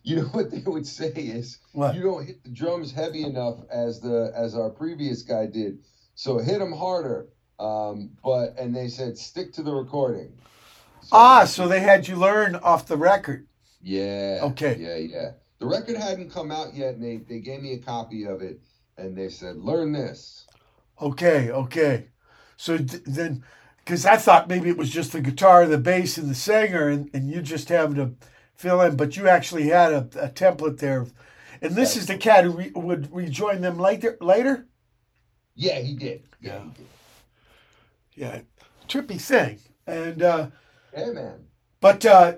[0.04, 1.96] You know what they would say is, What?
[1.96, 5.80] you don't hit the drums heavy enough as the as our previous guy did,
[6.16, 7.30] so hit them harder.
[7.60, 10.34] Um, but and they said stick to the recording.
[11.02, 13.48] So- Ah, so they had you learn off the record.
[13.82, 14.40] Yeah.
[14.44, 14.78] Okay.
[14.80, 15.32] Yeah, yeah.
[15.60, 18.60] The record hadn't come out yet, and they, they gave me a copy of it,
[18.98, 20.46] and they said, learn this.
[21.02, 22.08] Okay, okay.
[22.58, 23.44] So d- then,
[23.78, 27.10] because I thought maybe it was just the guitar, the bass, and the singer, and,
[27.14, 28.14] and you just having to
[28.56, 31.06] fill in, but you actually had a, a template there.
[31.62, 34.18] And this is the cat who re- would rejoin them later.
[34.22, 34.68] Later,
[35.56, 36.24] Yeah, he did.
[36.42, 36.64] Yeah, Yeah.
[36.64, 36.88] he did.
[38.16, 38.42] Yeah,
[38.88, 39.60] trippy thing.
[39.88, 40.48] And uh,
[40.96, 41.46] man.
[41.82, 42.34] but uh,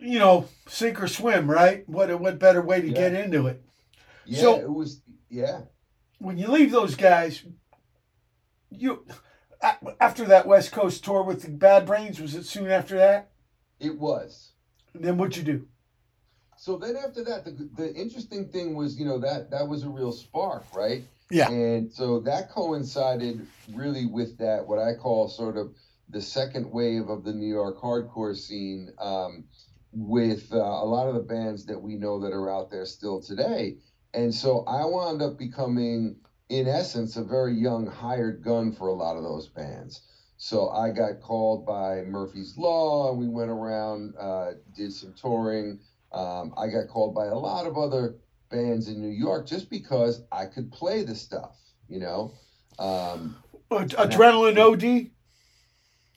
[0.00, 1.88] you know, sink or swim, right?
[1.88, 2.94] What what better way to Yeah.
[2.94, 3.62] get into it?
[4.24, 5.00] Yeah, So- it was.
[5.30, 5.62] Yeah.
[6.18, 7.44] when you leave those guys,
[8.70, 9.04] you
[10.00, 13.30] after that West Coast tour with the Bad Brains, was it soon after that?
[13.80, 14.52] It was.
[14.94, 15.68] And then what'd you do?
[16.56, 19.88] So then after that, the, the interesting thing was, you know, that that was a
[19.88, 21.04] real spark, right?
[21.30, 21.50] Yeah.
[21.50, 25.74] And so that coincided really with that, what I call sort of
[26.08, 29.44] the second wave of the New York hardcore scene, um,
[29.92, 33.20] with uh, a lot of the bands that we know that are out there still
[33.20, 33.76] today.
[34.14, 36.16] And so I wound up becoming,
[36.48, 40.02] in essence, a very young hired gun for a lot of those bands.
[40.38, 45.80] So I got called by Murphy's Law, and we went around, uh, did some touring.
[46.12, 48.16] Um, I got called by a lot of other
[48.50, 51.56] bands in New York just because I could play the stuff,
[51.88, 52.32] you know.
[52.78, 53.36] Um,
[53.70, 55.10] Uh, Adrenaline OD.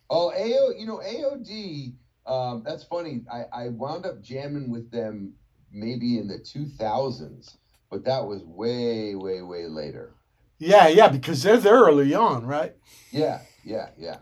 [0.10, 1.94] oh, AO, you know AOD.
[2.26, 3.22] Um, that's funny.
[3.32, 5.34] I, I wound up jamming with them
[5.72, 7.56] maybe in the 2000s,
[7.90, 10.14] but that was way, way, way later.
[10.60, 12.76] Yeah, yeah, because they're there early on, right?
[13.12, 14.18] Yeah, yeah, yeah.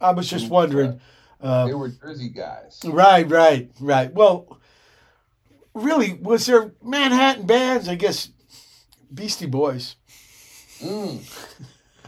[0.00, 1.00] I was just wondering.
[1.40, 2.80] Uh, They were Jersey guys.
[2.84, 4.14] right, right, right.
[4.14, 4.60] Well,
[5.74, 7.88] really, was there Manhattan bands?
[7.88, 8.30] I guess
[9.12, 9.96] Beastie Boys.
[10.80, 11.22] Mm.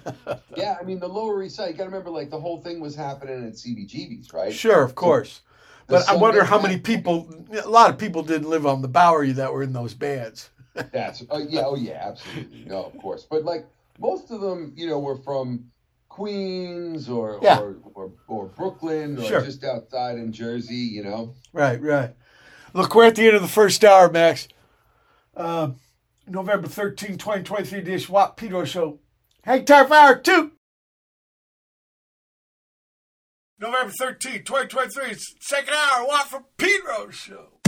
[0.57, 1.71] yeah, I mean the Lower East Side.
[1.71, 4.53] You got to remember, like the whole thing was happening at CBGB's, right?
[4.53, 5.41] Sure, of course.
[5.87, 7.29] The But I wonder how many people.
[7.63, 10.51] A lot of people didn't live on the Bowery that were in those bands.
[10.93, 12.65] That's oh yeah, oh yeah, absolutely.
[12.67, 13.27] No, of course.
[13.31, 13.67] But like
[13.99, 15.67] most of them, you know, were from
[16.09, 17.61] Queens or Yeah.
[17.61, 19.41] or, or, or Brooklyn or Sure.
[19.43, 21.35] just outside in Jersey, you know.
[21.53, 22.15] Right, right.
[22.75, 24.49] Look, we're at the end of the first hour, Max.
[25.37, 25.71] Uh,
[26.27, 28.99] November 13, 2023, Dish Watt Pedro Show.
[29.45, 30.51] Hang tight for hour two.
[33.61, 37.61] November 13, 2023, second hour, Watt from Pedro Show.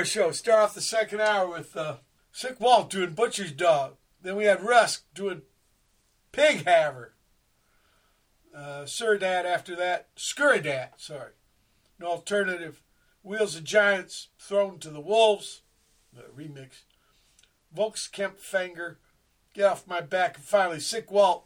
[0.00, 0.30] Pedro show.
[0.32, 1.96] Start off the second hour with uh,
[2.34, 3.96] Sickwalt doing Butcher's Dog.
[4.22, 5.42] Then we had Rusk doing
[6.32, 7.14] Pig Haver.
[8.56, 10.08] Uh, Sir Dad after that.
[10.16, 11.32] Skuridat, sorry.
[11.98, 12.82] An alternative.
[13.22, 15.60] Wheels of Giants thrown to the Wolves.
[16.14, 16.84] The remix.
[17.76, 18.96] Volksempfanger.
[19.52, 20.36] Get off my back.
[20.36, 21.42] And finally, Sickwalt.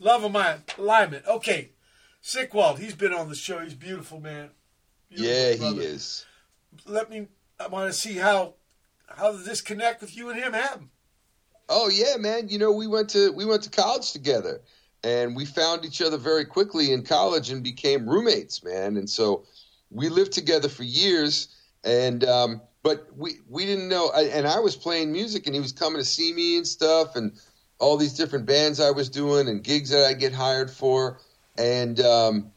[0.00, 1.24] Love of my alignment.
[1.28, 1.70] Okay.
[2.20, 2.80] Sickwalt.
[2.80, 3.60] He's been on the show.
[3.60, 4.50] He's beautiful, man.
[5.08, 6.26] Beautiful Yeah, he is.
[6.84, 7.28] let me
[7.62, 8.54] I want to see how
[9.06, 10.90] how did this connect with you and him happen?
[11.68, 12.48] Oh yeah, man.
[12.48, 14.62] You know, we went to we went to college together,
[15.04, 18.96] and we found each other very quickly in college and became roommates, man.
[18.96, 19.44] And so
[19.90, 21.48] we lived together for years,
[21.84, 24.10] and um, but we we didn't know.
[24.10, 27.32] And I was playing music, and he was coming to see me and stuff, and
[27.78, 31.20] all these different bands I was doing and gigs that I get hired for,
[31.56, 32.50] and um,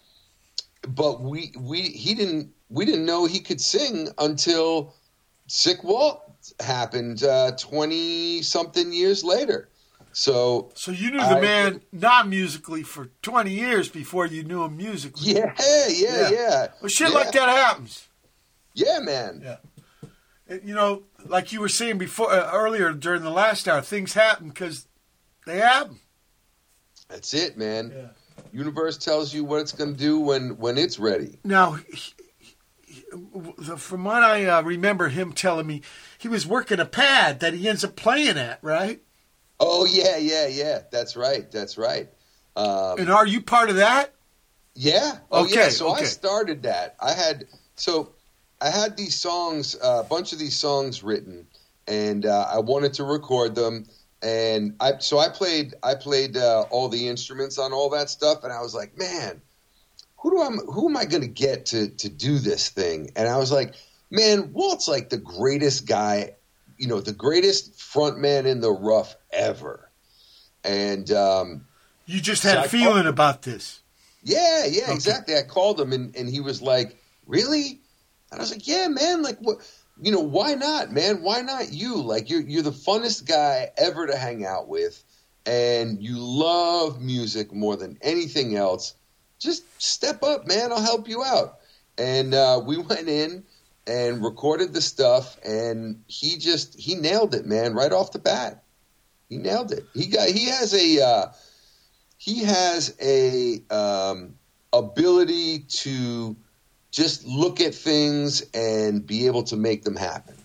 [0.87, 4.93] but we we he didn't we didn't know he could sing until
[5.49, 6.21] Sickwalt
[6.59, 7.23] happened
[7.59, 9.69] twenty something years later.
[10.13, 14.63] So So you knew the I- man not musically for 20 years before you knew
[14.63, 15.33] him musically.
[15.33, 16.29] yeah, yeah, Yeah.
[16.29, 16.67] yeah.
[16.81, 17.13] Well, shit yeah.
[17.15, 18.07] like that happens.
[18.73, 19.41] Yeah, man.
[19.43, 19.57] Yeah.
[20.47, 24.13] And, you know, like you were saying before uh, earlier during the last hour, things
[24.13, 24.87] happen because
[25.45, 25.99] they happen.
[27.09, 27.91] That's it, man.
[27.93, 28.07] Yeah.
[28.53, 31.39] Universe tells you what it's going to do when when it's ready.
[31.43, 32.14] Now, he, he, the-
[33.77, 35.81] from what I uh, remember him telling me,
[36.17, 39.01] he was working a pad that he ends up playing at, right?
[39.59, 40.79] Oh yeah, yeah, yeah.
[40.91, 41.49] That's right.
[41.51, 42.09] That's right.
[42.55, 44.13] Um, And are you part of that?
[44.75, 45.19] Yeah.
[45.31, 45.69] Oh Okay, yeah.
[45.69, 46.95] So I started that.
[46.99, 48.13] I had so
[48.61, 51.47] I had these songs, uh, a bunch of these songs written,
[51.87, 53.85] and uh, I wanted to record them.
[54.21, 58.43] And I so I played I played uh, all the instruments on all that stuff,
[58.43, 59.41] and I was like, man,
[60.25, 63.11] who do I who am I going to get to to do this thing?
[63.15, 63.75] And I was like,
[64.09, 66.31] man, Walt's like the greatest guy,
[66.77, 69.91] you know, the greatest front man in the rough ever.
[70.63, 71.65] And um,
[72.07, 73.81] You just So had I a feeling called- about this.
[74.23, 74.93] yeah, yeah, Okay.
[74.93, 75.35] exactly.
[75.37, 76.97] I called him and, and he was like,
[77.27, 77.81] Really?
[78.31, 79.57] And I was like, Yeah, man, like what
[80.01, 81.21] you know, why not, man?
[81.21, 82.01] Why not you?
[82.01, 85.03] Like you're you're the funnest guy ever to hang out with
[85.45, 88.95] and you love music more than anything else.
[89.45, 90.71] Just step up, man.
[90.71, 91.59] I'll help you out.
[91.97, 93.43] And uh, we went in
[93.87, 98.63] and recorded the stuff, and he just he nailed it, man, right off the bat.
[99.29, 99.85] He nailed it.
[99.93, 101.25] He got he has a uh,
[102.17, 104.35] he has a um,
[104.73, 106.35] ability to
[106.91, 110.35] just look at things and be able to make them happen.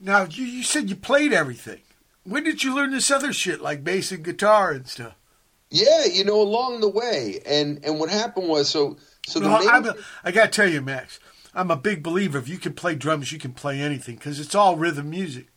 [0.00, 1.80] Now you, you said you played everything.
[2.24, 5.14] When did you learn this other shit like bass and guitar and stuff?
[5.70, 8.96] Yeah, you know, along the way, and and what happened was so
[9.26, 11.20] so the No, main, I got to tell you, Max,
[11.54, 12.38] I'm a big believer.
[12.38, 15.48] If you can play drums, you can play anything because it's all rhythm music.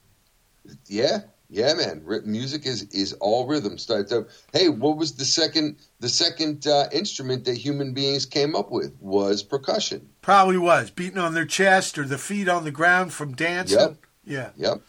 [0.88, 1.20] yeah
[1.50, 4.08] yeah man R- music is is all rhythm stuff.
[4.08, 8.70] So, hey, what was the second the second uh, instrument that human beings came up
[8.72, 10.10] with was percussion.
[10.22, 13.80] Probably was beating on their chest or the feet on the ground from dancing.
[13.80, 13.96] Yep.
[14.24, 14.82] Yeah, Yep.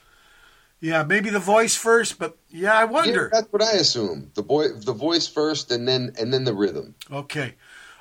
[0.82, 3.30] Yeah, maybe the voice first, but yeah, I Yeah, wonder.
[3.32, 4.30] that's what I assume.
[4.34, 6.94] The boy, the voice first, and then and then the rhythm.
[7.10, 7.54] Okay,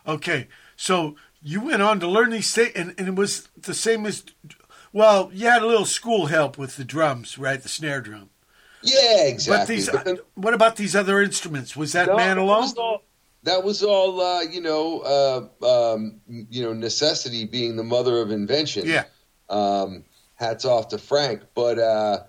[0.05, 0.47] okay.
[0.75, 4.23] So you went on to learn these things, and, and it was the same as.
[4.93, 7.61] Well, you had a little school help with the drums, right?
[7.63, 8.29] The snare drum.
[8.83, 9.57] Yeah, exactly.
[9.57, 11.77] But these, But then- what about these other instruments?
[11.77, 12.61] Was that No, man that alone?
[12.63, 13.03] was all-
[13.43, 14.99] That was all, uh, you know,
[15.63, 18.85] uh, um, you know, necessity being the mother of invention.
[18.85, 19.05] Yeah.
[19.49, 20.03] Um,
[20.35, 22.23] hats off to Frank, but uh,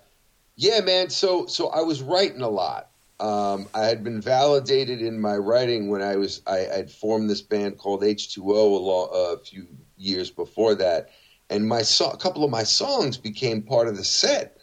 [0.56, 1.10] yeah, man.
[1.10, 2.90] So, so I was writing a lot.
[3.20, 7.40] Um, I had been validated in my writing when I was I had formed this
[7.42, 11.10] band called H two O a, lo- a few years before that,
[11.48, 14.58] and my so- a couple of my songs became part of the set.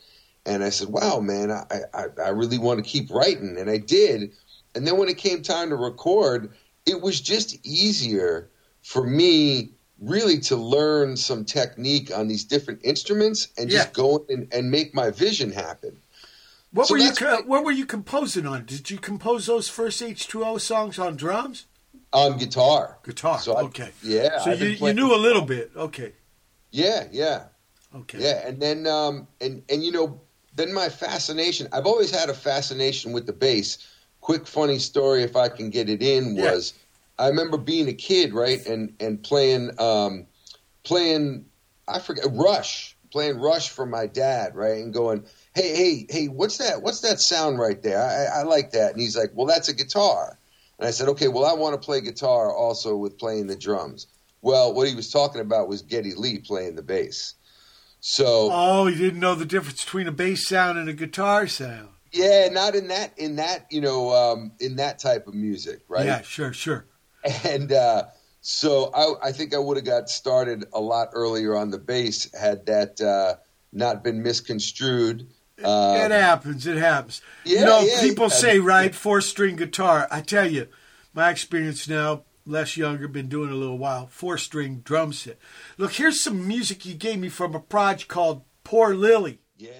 [0.46, 3.78] And I said, "Wow, man, I, I, I really want to keep writing," and I
[3.78, 4.32] did.
[4.76, 6.52] And then when it came time to record,
[6.86, 8.50] it was just easier
[8.82, 13.94] for me really to learn some technique on these different instruments and just Yeah.
[13.94, 16.00] go in and, and make my vision happen.
[16.72, 17.12] What So were you?
[17.46, 18.66] what- were you composing on?
[18.66, 21.66] Did you compose those first H two O songs on drums?
[22.14, 22.98] On guitar.
[23.04, 23.40] Guitar.
[23.40, 23.92] So I- okay.
[24.04, 25.72] yeah, So you, you knew a little bit.
[25.76, 26.14] Okay.
[26.72, 27.46] Yeah, yeah.
[27.96, 28.20] Okay.
[28.22, 30.22] Yeah, and then um, and and you know,
[30.56, 31.68] then my fascination.
[31.74, 33.80] I've always had a fascination with the bass.
[34.22, 36.52] Quick funny story, if I can get it in, Yeah.
[37.20, 40.26] I remember being a kid, right, and and playing um,
[40.84, 41.46] playing
[41.88, 46.58] I forget Rush, playing Rush for my dad, right, and going, hey, hey, hey, what's
[46.58, 46.82] that?
[46.82, 48.02] What's that sound right there?
[48.02, 50.40] I, I like that, and he's like, well, that's a guitar,
[50.80, 54.08] and I said, okay, well, I want to play guitar also with playing the drums.
[54.42, 57.34] Well, what he was talking about was Geddy Lee playing the bass.
[58.00, 61.90] So Oh, he didn't know the difference between a bass sound and a guitar sound.
[62.14, 66.06] yeah, not in that in that you know um, in that type of music, right?
[66.06, 66.86] Yeah, sure, sure.
[67.44, 68.04] And uh,
[68.42, 72.34] so I, I think I would have got started a lot earlier on the bass
[72.34, 73.36] had that uh,
[73.74, 75.28] not been misconstrued.
[75.64, 76.66] Um, it happens.
[76.66, 77.22] It happens.
[77.44, 78.36] you yeah, know, yeah, people yeah.
[78.36, 80.08] say, right, four string guitar.
[80.10, 80.68] I tell you,
[81.14, 85.38] my experience now, less younger, been doing it a little while, four string drum set.
[85.78, 89.40] Look, here's some music you gave me from a project called Poor Lily.
[89.58, 89.72] yeah.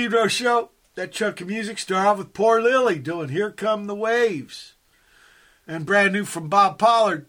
[0.00, 0.70] From Pedro show.
[0.94, 4.72] That chunk of music started off with Poor Lily doing Here Come the Waves.
[5.66, 7.26] And brand new from Bob Pollard,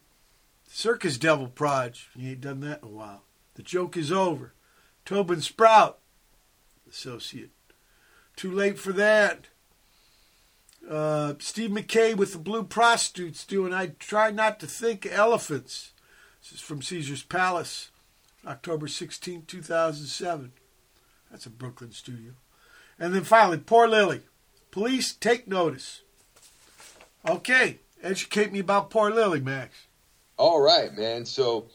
[0.69, 2.09] Circus Devil Proj.
[2.17, 3.23] He ain't done that in a while.
[3.55, 4.53] The joke is over.
[5.03, 5.99] Tobin Sprout,
[6.89, 7.49] associate.
[8.37, 9.47] Too late for that.
[10.89, 15.91] Uh, Steve Mackay with the Blue Prostitutes doing I Try Not to Think Elephants.
[16.41, 17.91] This is from Seizures Palace,
[18.47, 20.53] October 16, 2007.
[21.29, 22.31] That's a Brooklyn studio.
[23.01, 24.21] And then finally, Poor Lily.
[24.69, 26.03] Police take notice.
[27.27, 29.87] Okay, educate me about Poor Lily, Max.
[30.37, 31.25] All right, man.
[31.25, 31.65] So,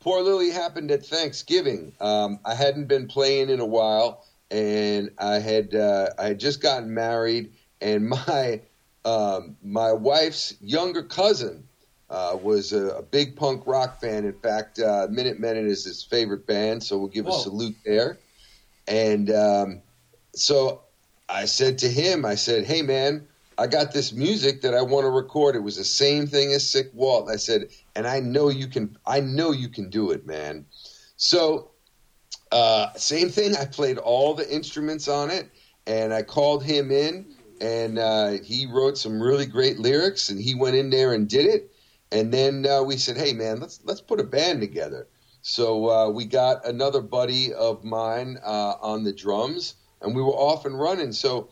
[0.00, 1.92] Poor Lily happened at Thanksgiving.
[2.00, 6.62] Um, I hadn't been playing in a while, and I had uh, I had just
[6.62, 7.52] gotten married,
[7.82, 8.62] and my
[9.04, 11.62] um, my wife's younger cousin
[12.08, 14.24] uh, was a, a big punk rock fan.
[14.24, 17.38] In fact, uh, Minutemen is his favorite band, so we'll give Whoa.
[17.38, 18.16] a salute there.
[18.88, 19.82] And um,
[20.40, 20.82] so
[21.28, 23.26] I said to him, I said, "Hey, man."
[23.58, 25.54] I got this music that I want to record.
[25.54, 27.30] It was the same thing as Sickwalt.
[27.30, 28.96] I said, and I know you can.
[29.04, 30.64] I know you can do it, man.
[31.16, 31.70] So,
[32.50, 33.54] uh, same thing.
[33.56, 35.50] I played all the instruments on it,
[35.86, 40.54] and I called him in, and uh, he wrote some really great lyrics, and he
[40.54, 41.70] went in there and did it.
[42.10, 45.06] And then uh, we said, "Hey, man, let's let's put a band together."
[45.42, 50.28] So uh, we got another buddy of mine uh, on the drums, and we were
[50.28, 51.12] off and running.
[51.12, 51.50] So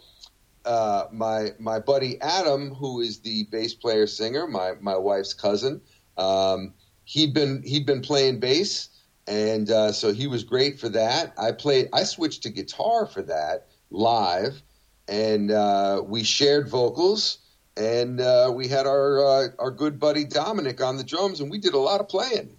[0.64, 5.80] uh, my my buddy Adam, who is the bass player singer, my my wife's cousin,
[6.16, 8.88] um, he'd been he'd been playing bass,
[9.26, 11.32] and uh, so he was great for that.
[11.38, 14.62] I played I switched to guitar for that live,
[15.06, 17.38] and uh, we shared vocals,
[17.76, 21.58] and uh, we had our uh, our good buddy Dominic on the drums, and we
[21.58, 22.56] did a lot of playing.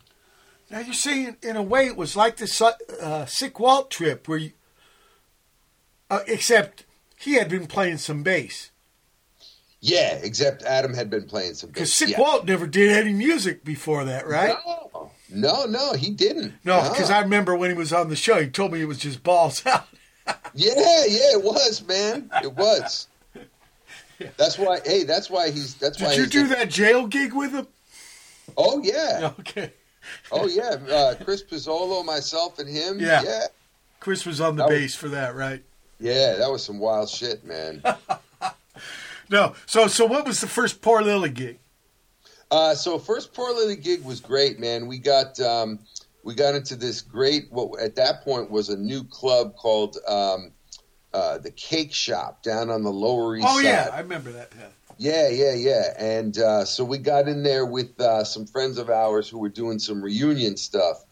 [0.72, 2.46] Now you see, in a way, it was like the
[3.02, 4.52] uh, Sickwalt trip, where you,
[6.10, 6.86] uh, except
[7.20, 8.72] he had been playing some bass.
[9.82, 11.96] Yeah, except Adam had been playing some Because bass.
[11.98, 12.20] Sick yeah.
[12.20, 14.56] Walt never did any music before that, right?
[14.66, 16.54] No, no, no, he didn't.
[16.66, 18.98] No, because I remember when he was on the show, he told me it was
[18.98, 19.88] just balls out.
[20.54, 22.30] Yeah, yeah, it was, man.
[22.44, 23.08] It was.
[24.38, 24.80] That's why.
[24.86, 25.76] Hey, that's why he's.
[25.76, 26.10] That's why.
[26.16, 27.68] Did you do that jail gig with him?
[28.58, 29.32] Oh yeah.
[29.40, 29.72] Okay.
[30.32, 30.76] Oh yeah.
[30.94, 33.00] Uh, Chris Pizzolo, myself, and him.
[33.00, 33.22] Yeah.
[33.24, 33.46] Yeah.
[34.00, 35.64] Chris was on the That was- bass for that, right?
[36.00, 36.36] Yeah.
[36.36, 37.82] That was some wild shit, man.
[39.32, 39.54] No.
[39.68, 41.60] So, so what was the first Poor Lily gig?
[42.50, 44.88] Uh, so first Poor Lily gig was great, man.
[44.88, 45.78] We got um,
[46.24, 50.52] we got into this great what at that point was a new club called um,
[51.14, 53.66] uh, the Cake Shop down on the Lower East Oh Side.
[53.66, 54.52] yeah, I remember that.
[54.58, 54.66] Yeah.
[54.98, 55.94] Yeah, yeah, yeah.
[56.00, 59.50] And uh, so we got in there with uh, some friends of ours who were
[59.50, 61.06] doing some reunion stuff,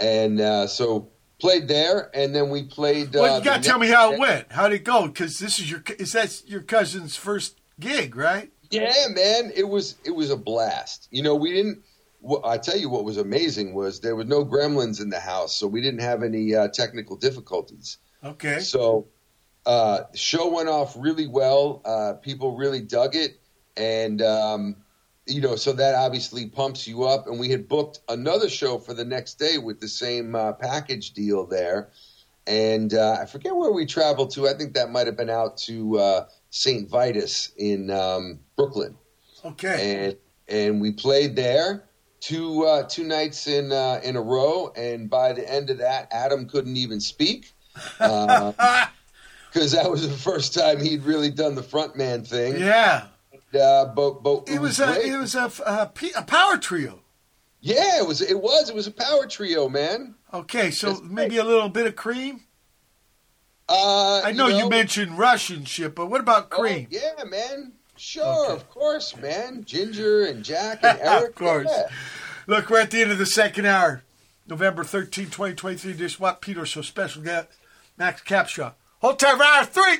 [0.00, 1.08] and uh, so
[1.42, 3.14] played there, and then we played.
[3.14, 4.50] Uh, Well, you got to tell me how it went.
[4.50, 5.08] How'd it go?
[5.08, 8.50] Because this is your is that your cousin's first gig, right?
[8.70, 11.08] Yeah, man, it was it was a blast.
[11.10, 11.82] You know, we didn't.
[12.20, 15.56] Well, I tell you what was amazing was there was no gremlins in the house,
[15.56, 17.98] so we didn't have any uh, technical difficulties.
[18.24, 18.60] Okay.
[18.60, 19.08] So
[19.66, 21.82] uh, the show went off really well.
[21.84, 23.40] Uh, people really dug it,
[23.76, 24.76] and um,
[25.32, 27.26] you know, so that obviously pumps you up.
[27.26, 31.12] And we had booked another show for the next day with the same uh, package
[31.12, 31.90] deal there.
[32.46, 34.48] And uh, I forget where we traveled to.
[34.48, 36.88] I think that might have been out to uh, St.
[36.90, 38.96] Vitus in um, Brooklyn,
[39.44, 40.06] Okay.
[40.06, 40.16] and
[40.48, 41.84] and we played there
[42.20, 44.72] two uh, two nights in uh, in a row.
[44.76, 47.52] And by the end of that, Adam couldn't even speak.
[48.00, 48.52] Uh,
[49.52, 52.58] because that was the first time he'd really done the frontman thing.
[52.58, 53.06] yeah.
[53.54, 55.06] Uh, but but It was a great.
[55.12, 57.00] it was a, a, a power trio.
[57.60, 60.14] yeah, it was it was it was a power trio, man.
[60.32, 62.40] Okay, so That's maybe a little bit of cream.
[63.68, 66.88] Uh, I know you, mentioned Russian shit, but what about oh, cream?
[66.90, 67.72] yeah, man.
[67.96, 68.52] Sure, Okay.
[68.54, 69.64] of course, man.
[69.64, 71.28] Ginger and Jack and Eric.
[71.30, 71.68] of course.
[71.70, 71.88] yeah.
[72.46, 74.02] Look, we're at the end of the second hour.
[74.48, 77.48] November 13, 2023, Dish Watt Peter So special guest,
[77.96, 78.74] Max Capshaw.
[79.00, 79.98] Hold tight for hour three.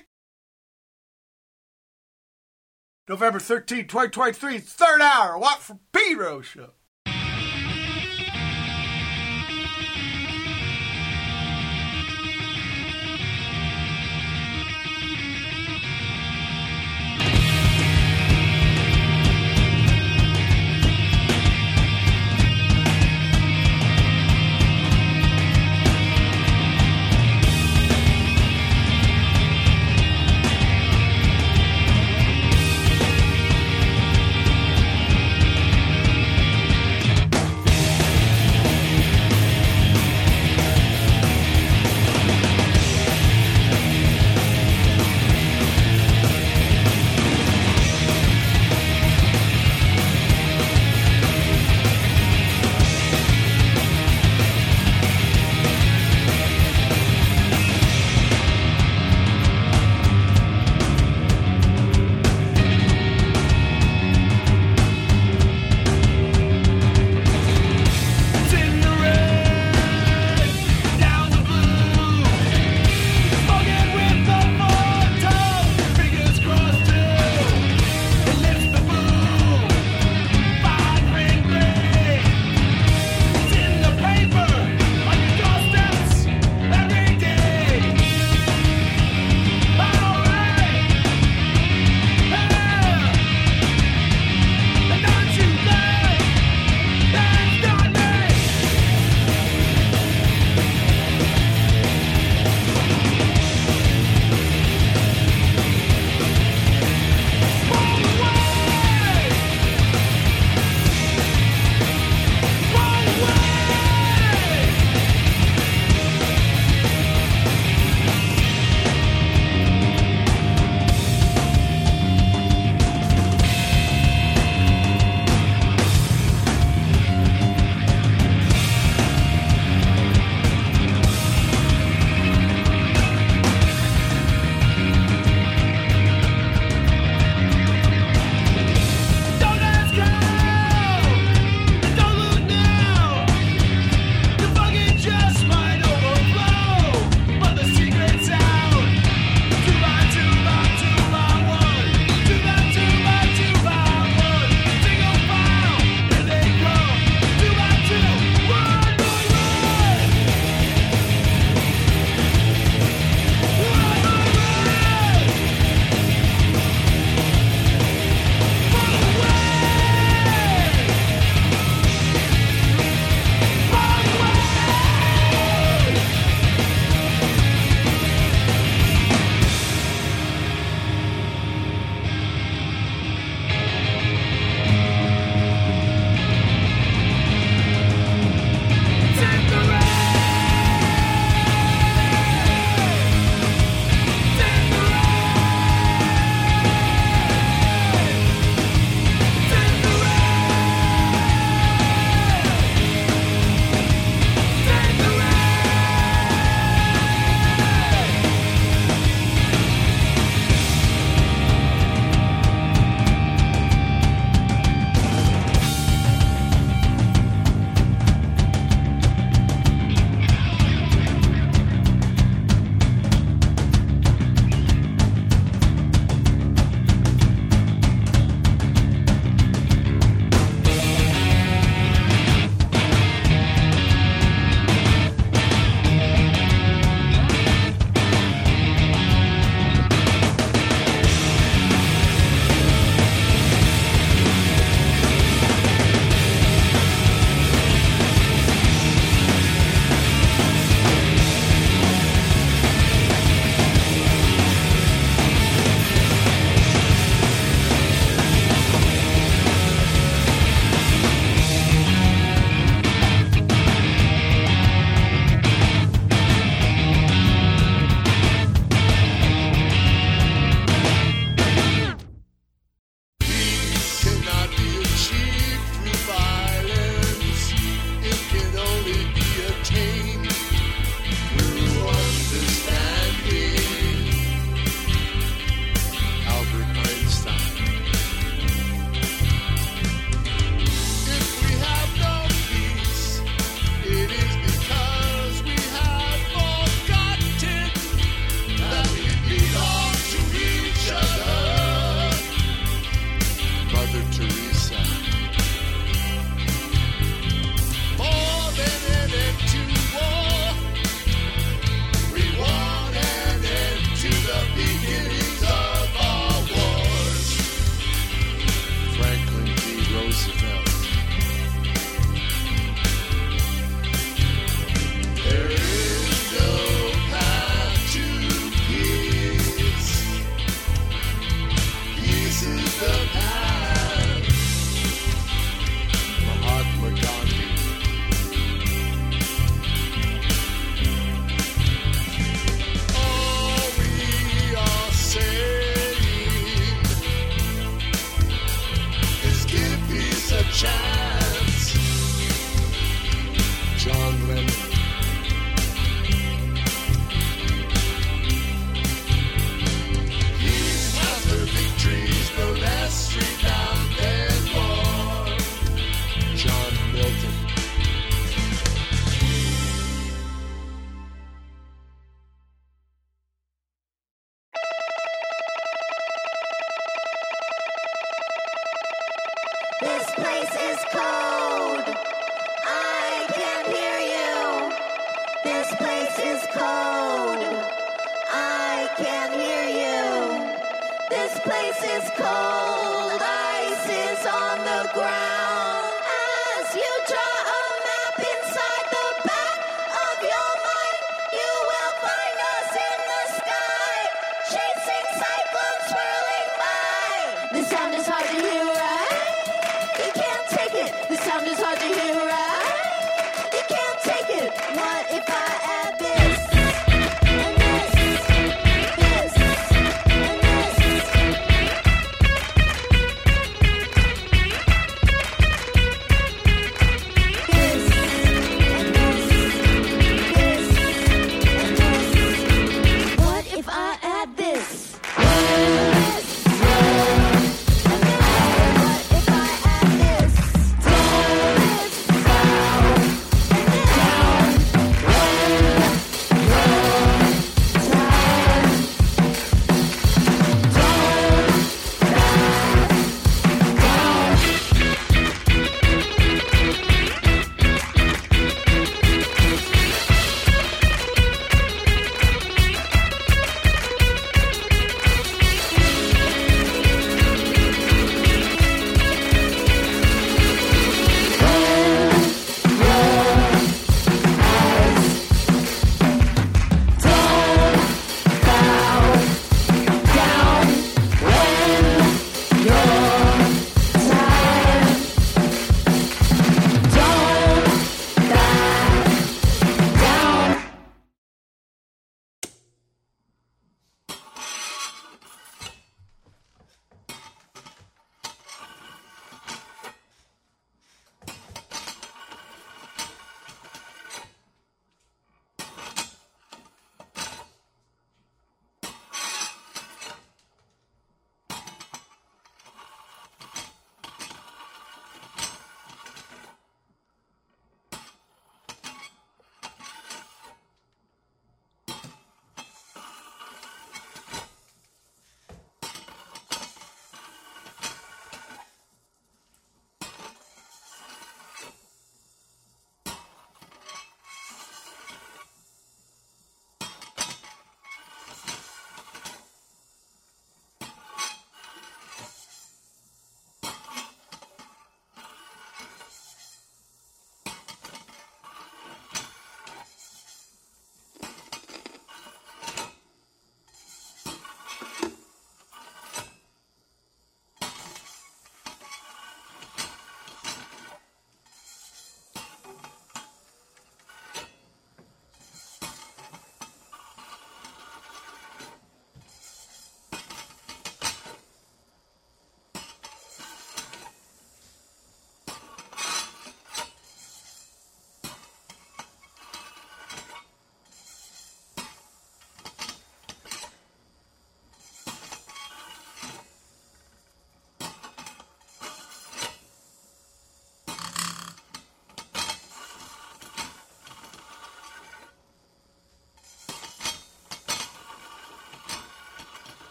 [3.08, 6.70] November 13, 2023, third hour, Watt from Pedro Show.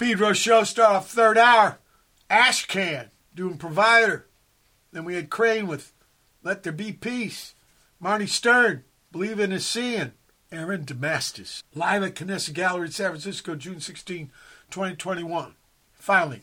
[0.00, 1.78] Pedro show start off third hour.
[2.30, 4.26] Ashcan doing provider.
[4.92, 5.92] Then we had Crane with
[6.42, 7.54] Let There Be Peace.
[8.02, 10.12] Marnie Stern, Believing Is Seeing.
[10.50, 11.62] Erin Demastes.
[11.74, 14.30] Live at Canessa Gallery in San Francisco, June 16,
[14.70, 15.54] 2021.
[15.92, 16.40] Finally,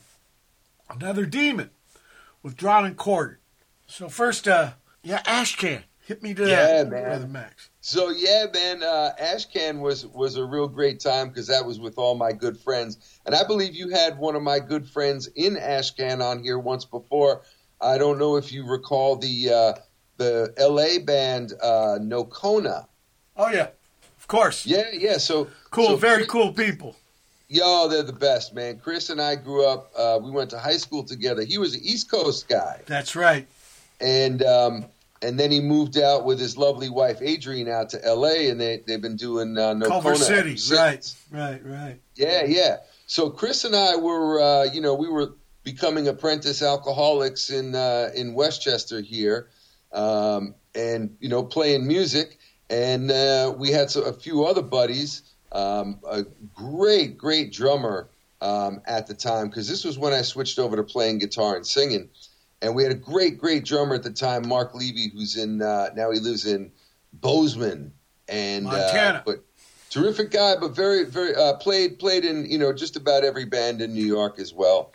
[0.87, 1.71] another demon
[2.43, 3.39] with Drawn and Quartered.
[3.87, 5.81] So first, uh, yeah, Ashcan.
[6.05, 7.03] Hit me to Yeah, that, man.
[7.05, 7.66] Brother Max.
[7.87, 11.97] So yeah, man, uh, Ashcan was was a real great time because that was with
[11.97, 15.55] all my good friends, and I believe you had one of my good friends in
[15.55, 17.43] Ashcan on here once before.
[17.79, 19.73] I don't know if you recall the uh,
[20.17, 20.97] the L.A.
[20.97, 22.87] band uh, Nocona.
[23.37, 23.69] Oh, yeah.
[24.19, 24.65] Of course.
[24.65, 25.17] Yeah, yeah.
[25.17, 26.93] So Cool, so very Chris- cool people.
[27.47, 28.79] Yo, they're the best, man.
[28.79, 29.93] Chris and I grew up.
[29.97, 31.45] Uh, we went to high school together.
[31.45, 33.47] He was an East Coast guy, That's right.
[34.01, 34.85] and um,
[35.21, 38.49] and then he moved out with his lovely wife Adrienne out to L.A.
[38.49, 40.75] and they they've been doing uh, Nocona Culver City.
[40.75, 41.99] Right, right, right.
[42.15, 42.77] Yeah, yeah.
[43.07, 48.09] So Chris and I were, uh, you know, we were becoming apprentice alcoholics in uh,
[48.15, 49.49] in Westchester here,
[49.91, 52.37] um, and you know, playing music.
[52.69, 55.23] And uh, we had so, a few other buddies.
[55.53, 58.09] Um, a great, great drummer
[58.41, 61.65] um, at the time because this was when I switched over to playing guitar and
[61.65, 62.09] singing.
[62.61, 65.89] And we had a great, great drummer at the time, Mark Levy, who's in uh,
[65.95, 66.71] now he lives in
[67.13, 67.93] Bozeman
[68.27, 69.19] and Montana.
[69.19, 69.43] Uh, but
[69.89, 73.81] terrific guy, but very, very uh, played played in you know just about every band
[73.81, 74.93] in New York as well.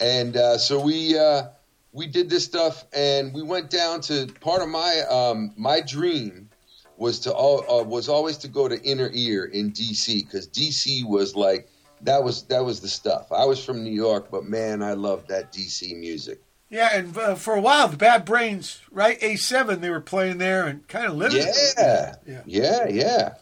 [0.00, 1.48] And uh, so we uh,
[1.92, 6.48] we did this stuff, and we went down to part of my um, my dream
[6.96, 10.24] was to al- uh, was always to go to Inner Ear in D.C.
[10.24, 11.04] because D.C.
[11.04, 11.68] was like
[12.02, 13.30] that was that was the stuff.
[13.32, 15.94] I was from New York, but man, I loved that D.C.
[15.94, 16.40] music.
[16.74, 19.20] Yeah, and uh, for a while, the Bad Brains, right?
[19.20, 21.46] A7, they were playing there and kind of living.
[21.78, 22.42] Yeah, Yeah.
[22.46, 23.34] yeah, yeah.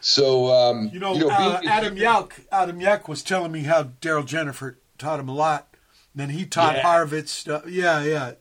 [0.00, 4.76] So um, You know, uh, Adam Yauch, Adam Yauch was telling me how Darryl Jenifer
[4.98, 5.68] taught him a lot.
[6.14, 6.82] And Then he taught Yeah.
[6.82, 7.68] Harvard stuff.
[7.68, 8.32] Yeah, yeah.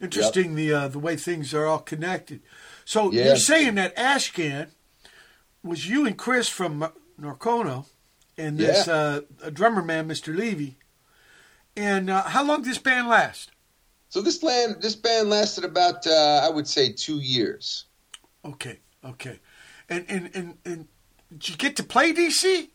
[0.00, 2.42] Interesting the uh, the way things are all connected.
[2.84, 3.24] So Yeah.
[3.24, 4.68] you're saying that Ashcan
[5.64, 7.86] was you and Chris from Nocona,
[8.38, 8.92] and this Yeah.
[8.94, 10.36] uh, a drummer man, Mr.
[10.36, 10.76] Levy.
[11.76, 13.50] And uh, how long did this band last?
[14.08, 17.84] So this land, this band lasted about, uh, I would say, two years.
[18.44, 19.40] Okay, okay.
[19.88, 20.88] And and and, and
[21.32, 22.68] did you get to play DC?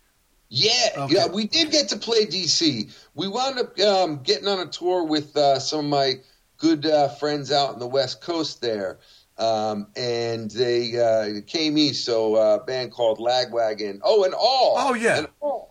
[0.49, 1.13] Yeah, Okay.
[1.15, 2.93] yeah, we did get to play DC.
[3.15, 6.15] We wound up um, getting on a tour with uh, some of my
[6.57, 8.99] good uh, friends out in the West Coast there,
[9.37, 12.03] um, and they uh, came east.
[12.05, 14.01] So uh, a band called Lagwagon.
[14.03, 14.75] Oh, and all.
[14.77, 15.19] Oh, yeah.
[15.19, 15.70] and all.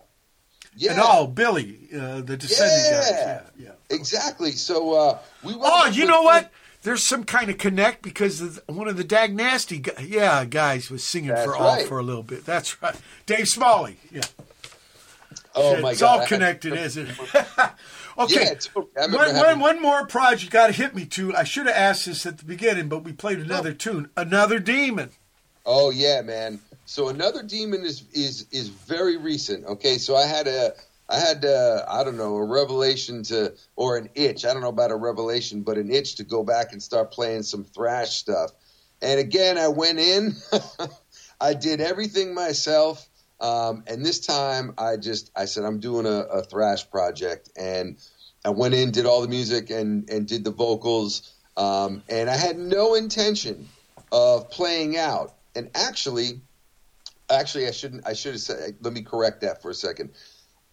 [0.76, 3.00] Yeah, And all Billy, uh, the Descendant Yeah.
[3.00, 3.10] guys.
[3.58, 3.96] Yeah, yeah.
[3.96, 4.52] exactly.
[4.52, 5.54] So uh, we.
[5.58, 6.50] Oh, you with- know what?
[6.82, 11.34] There's some kind of connect because one of the Dag Nasty, yeah, guys was singing
[11.36, 11.86] for all right.
[11.86, 12.46] for a little bit.
[12.46, 13.98] That's right, Dave Smalley.
[14.10, 14.22] Yeah,
[15.54, 17.18] Oh Shit, my it's God, all I- connected, isn't it?
[18.18, 19.00] Okay, it's okay.
[19.00, 21.34] I one, one, more project got to hit me to.
[21.34, 25.10] I should have asked this at the beginning, but we played another tune, another demon.
[25.64, 26.60] Oh yeah, man.
[26.90, 29.64] So another demon is is is very recent.
[29.64, 30.72] Okay, so I had a
[31.08, 34.44] I had uh, I don't know a revelation to or an itch.
[34.44, 37.44] I don't know about a revelation, but an itch to go back and start playing
[37.44, 38.50] some thrash stuff.
[39.00, 40.34] And again, I went in.
[41.40, 43.08] I did everything myself.
[43.40, 47.98] Um, and this time, I just I said I'm doing a, a thrash project, and
[48.44, 51.34] I went in, did all the music, and and did the vocals.
[51.56, 53.68] Um, and I had no intention
[54.10, 55.36] of playing out.
[55.54, 56.40] And actually,
[57.30, 58.06] actually, I shouldn't.
[58.06, 58.76] I should have said.
[58.80, 60.10] Let me correct that for a second.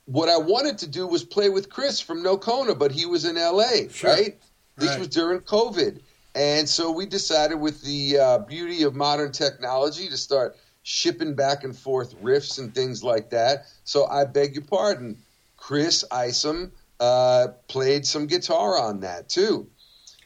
[0.06, 3.38] What I wanted to do was play with Chris from Nocona, but he was in
[3.38, 3.90] L.A.
[3.90, 4.10] Sure.
[4.12, 4.38] Right.
[4.78, 5.00] This Right.
[5.00, 6.00] was during COVID,
[6.36, 11.64] and so we decided, with the uh, beauty of modern technology, to start shipping back
[11.64, 13.66] and forth riffs and things like that.
[13.84, 15.18] So I beg your pardon,
[15.58, 19.68] Chris Isom uh, played some guitar on that too.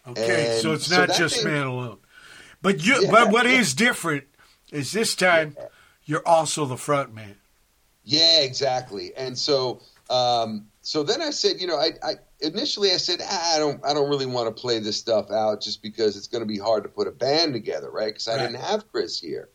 [0.07, 1.97] Okay, And so it's not that just thing- man alone,
[2.61, 3.01] but you.
[3.03, 3.09] Yeah.
[3.11, 4.25] But what is different
[4.71, 5.55] is this time
[6.05, 7.35] you're also the front man.
[8.03, 9.13] Yeah, exactly.
[9.15, 13.55] And so, um, so then I said, you know, I, I initially I said ah,
[13.55, 16.41] I don't, I don't really want to play this stuff out just because it's going
[16.41, 18.07] to be hard to put a band together, right?
[18.07, 18.41] Because I Right.
[18.51, 19.49] didn't have Chris here.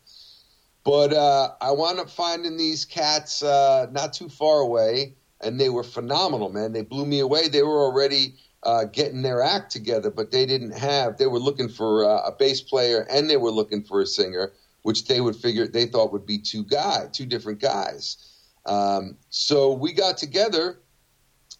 [0.84, 5.68] But uh, I wound up finding these cats uh, not too far away, and they
[5.68, 6.72] were phenomenal, man.
[6.72, 7.48] They blew me away.
[7.48, 11.16] They were already uh, getting their act together, but they didn't have.
[11.18, 14.52] They were looking for uh, a bass player, and they were looking for a singer,
[14.86, 18.18] which they would figure they thought would be two guy, two different guys.
[18.64, 20.78] Um, so we got together,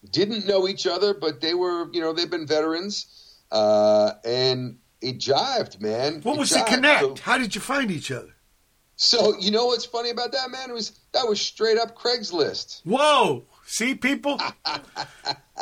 [0.09, 3.07] didn't know each other, but they were, you know, they've been veterans,
[3.51, 6.21] uh, and it jived, man.
[6.23, 7.01] What It was the connect?
[7.03, 8.33] So- How did you find each other?
[8.99, 10.71] so you know what's funny about that, man?
[10.71, 12.81] It was that was straight up Craigslist.
[12.85, 13.45] Whoa!
[13.67, 14.41] See, people?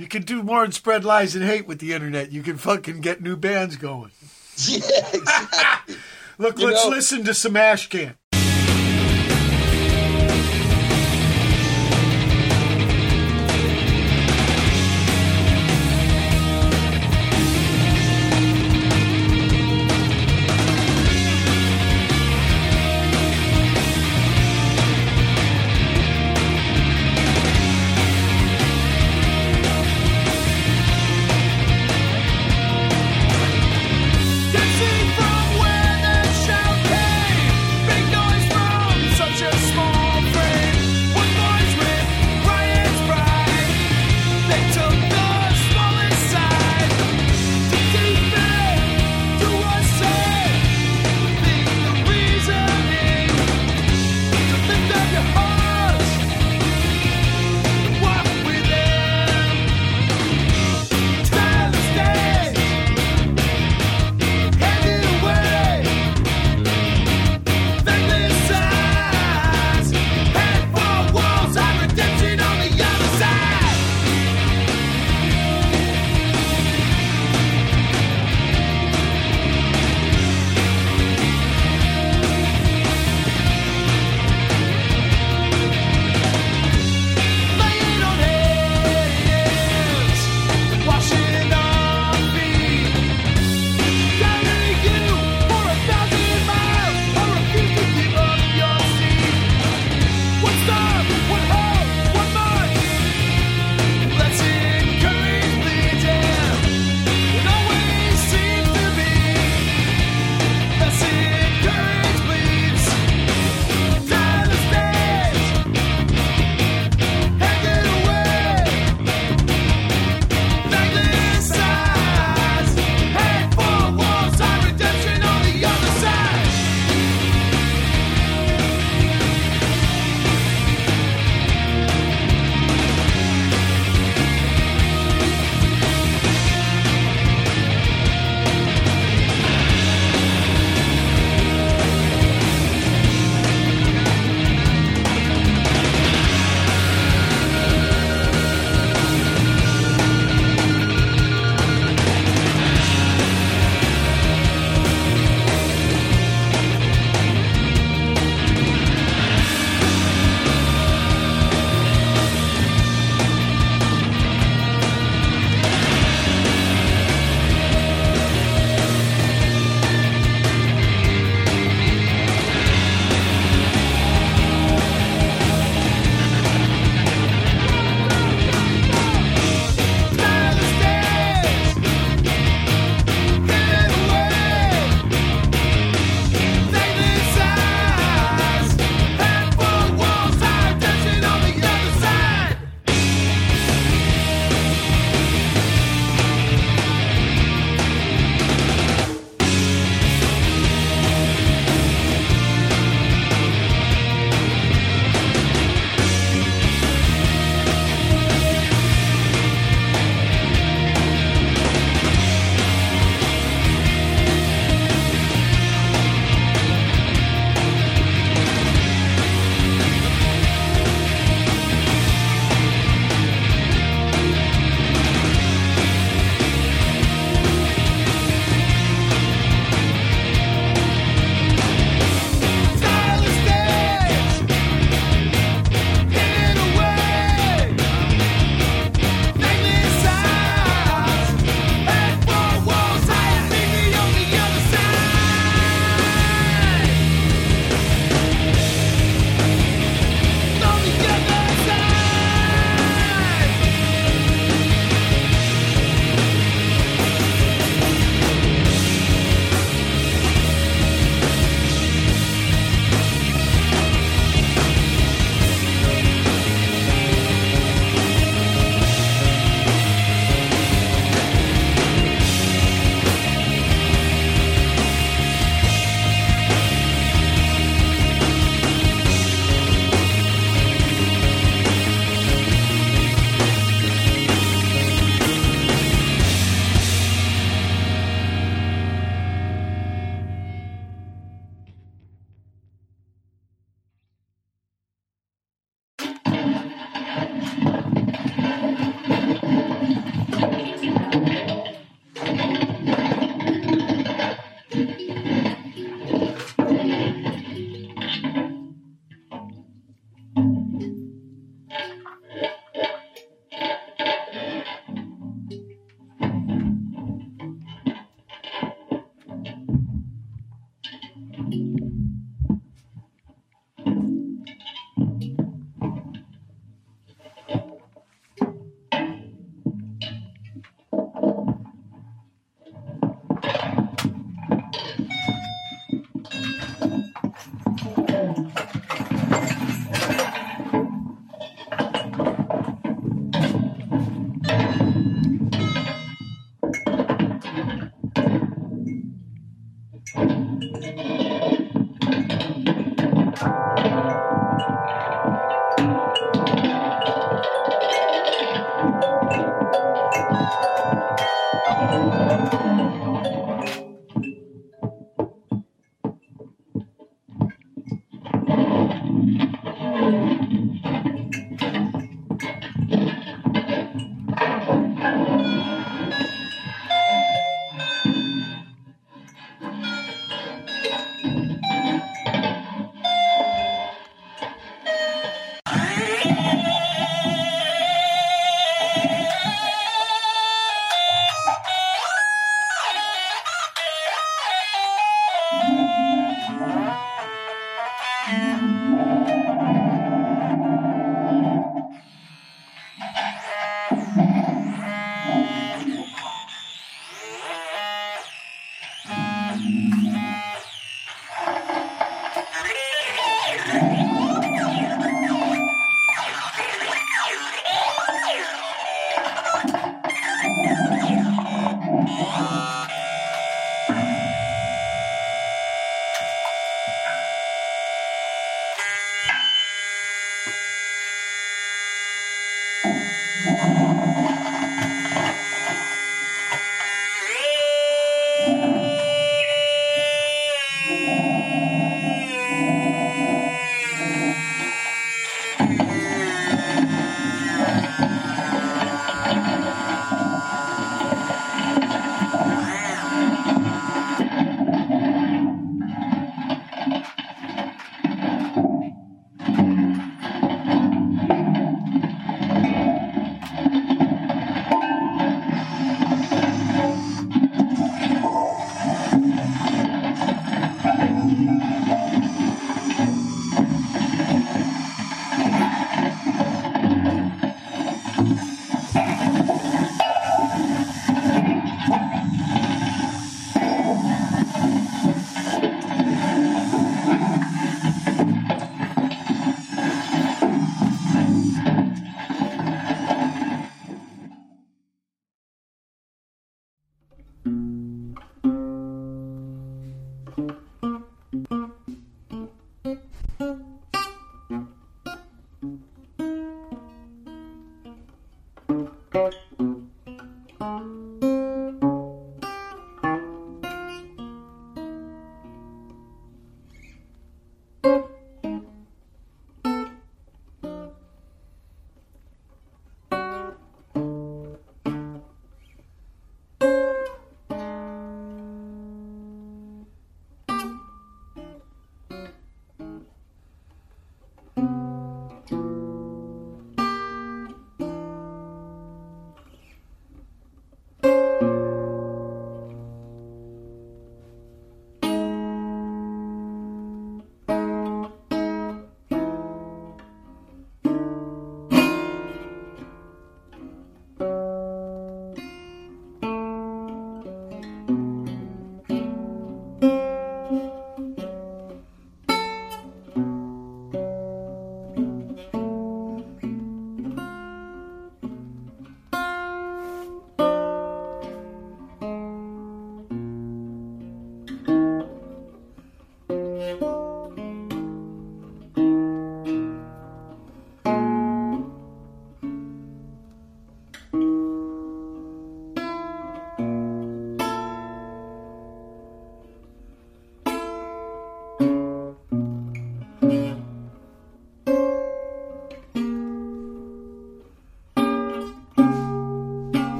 [0.00, 2.32] You can do more than spread lies and hate with the internet.
[2.32, 4.10] You can fucking get new bands going.
[4.58, 4.80] Yeah,
[5.12, 5.96] exactly.
[6.38, 8.16] Look, You let's know- listen to some Ashcan.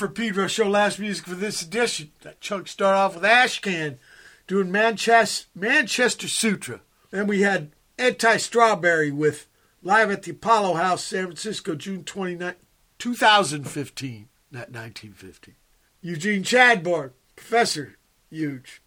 [0.00, 2.10] Watt from Pedro show last music for this edition.
[2.22, 3.98] That chunk started off with Ashcan
[4.46, 6.80] doing Manchester, Manchester Sutra.
[7.10, 9.46] Then we had Anti Strawberry with
[9.82, 12.54] Live at the Apollo House, San Francisco, June 29,
[12.98, 15.56] 2015, not 1950.
[16.00, 17.98] Eugene Chadbourne, Professor
[18.30, 18.80] Huge,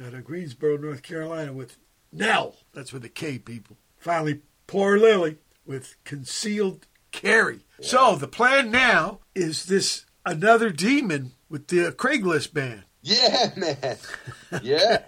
[0.00, 1.76] out of Greensboro, North Carolina, with
[2.12, 2.54] Knell.
[2.72, 3.78] That's with a K, people.
[3.98, 7.64] Finally, Poor Lily with Concealed Carry.
[7.80, 12.84] So the plan now is this another demon with the Craigslist band.
[13.02, 13.96] Yeah, man.
[14.62, 15.02] Yeah.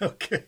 [0.00, 0.44] Okay.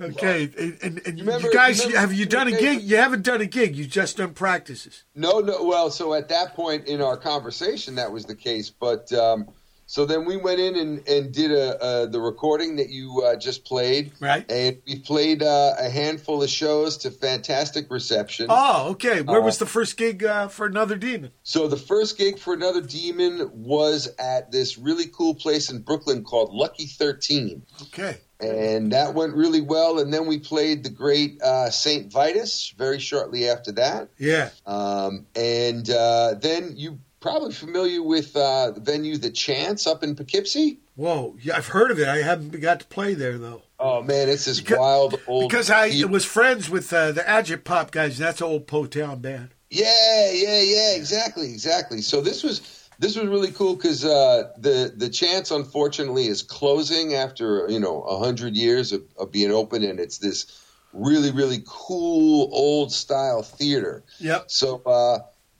[0.00, 2.82] Okay, and, and, and you, remember- guys, remember- have you done a gig?
[2.82, 3.74] You haven't done a gig.
[3.74, 5.02] You just done practices.
[5.16, 5.64] No, no.
[5.64, 8.70] Well, so at that point in our conversation, that was the case.
[8.70, 9.48] But um,
[9.90, 13.36] so then we went in and, and did a, uh, the recording that you uh,
[13.36, 14.12] just played.
[14.20, 14.44] Right.
[14.50, 18.46] And we played uh, a handful of shows to fantastic reception.
[18.50, 19.22] Oh, okay.
[19.22, 21.30] Where Uh, was the first gig uh, for Another Demon?
[21.42, 26.22] So the first gig for Another Demon was at this really cool place in Brooklyn
[26.22, 27.62] called Lucky Thirteen.
[27.84, 28.18] Okay.
[28.40, 29.98] and that went really well.
[29.98, 34.10] And then we played the great uh, Saint Vitus very shortly after that.
[34.18, 34.50] Yeah.
[34.64, 37.00] Um, and uh, then you
[37.30, 40.78] probably familiar with uh, the venue The Chance up in Poughkeepsie.
[40.96, 41.36] Whoa.
[41.40, 42.08] Yeah, I've heard of it.
[42.08, 43.62] I haven't got to play there though.
[43.78, 47.64] Oh man, it's this Because- wild old Because I was friends with uh, the Agit
[47.64, 48.18] Pop guys.
[48.18, 49.50] That's an old Potown band.
[49.70, 52.00] Yeah, yeah, yeah, exactly, exactly.
[52.00, 57.14] So this was this was really cool because uh, the the chance unfortunately is closing
[57.14, 60.46] after you know a hundred years of, of being open, and it's this
[60.94, 64.02] really really cool old style theater.
[64.18, 64.50] Yep.
[64.50, 65.18] So uh,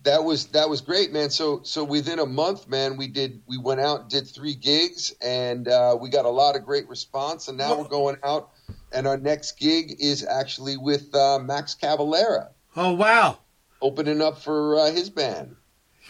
[0.08, 1.30] that was that was great, man.
[1.30, 5.14] So so within a month, man, we did we went out and did three gigs,
[5.22, 7.48] and uh, we got a lot of great response.
[7.48, 8.50] And now we're going out,
[8.92, 13.38] and our next gig is actually with uh, Max Cavalera Oh wow.
[13.82, 15.56] opening up for uh, his band.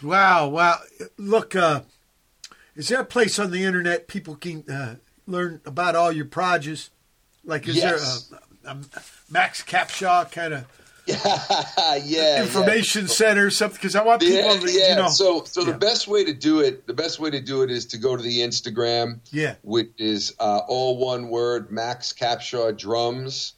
[0.02, 0.78] Wow, wow.
[1.16, 1.82] Look, uh,
[2.76, 4.96] is there a place on the internet people can uh,
[5.26, 6.90] learn about all your projects?
[7.44, 8.28] Like, is Yes.
[8.28, 10.66] there a, a, a Max Capshaw kind of
[11.08, 12.42] yeah, yeah.
[12.42, 13.76] information center or something?
[13.76, 14.90] Because I want people Yeah, to, yeah.
[14.90, 15.08] you know.
[15.08, 15.72] so, so yeah.
[15.72, 18.16] the best way to do it, the best way to do it is to go
[18.16, 19.54] to the Instagram, yeah.
[19.62, 23.54] which is uh, all one word, Max Capshaw Drums,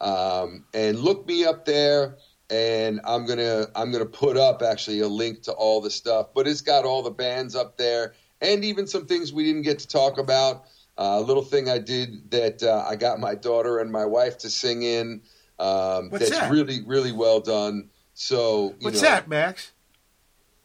[0.00, 2.16] um, and look me up there.
[2.50, 6.46] And I'm gonna I'm gonna put up actually a link to all the stuff, but
[6.46, 9.88] it's got all the bands up there, and even some things we didn't get to
[9.88, 10.64] talk about.
[10.98, 14.36] Uh, a little thing I did that uh, I got my daughter and my wife
[14.38, 15.22] to sing in.
[15.58, 16.50] Um, What's that's that?
[16.50, 17.88] really really well done.
[18.14, 19.72] So you What's know, that, Max?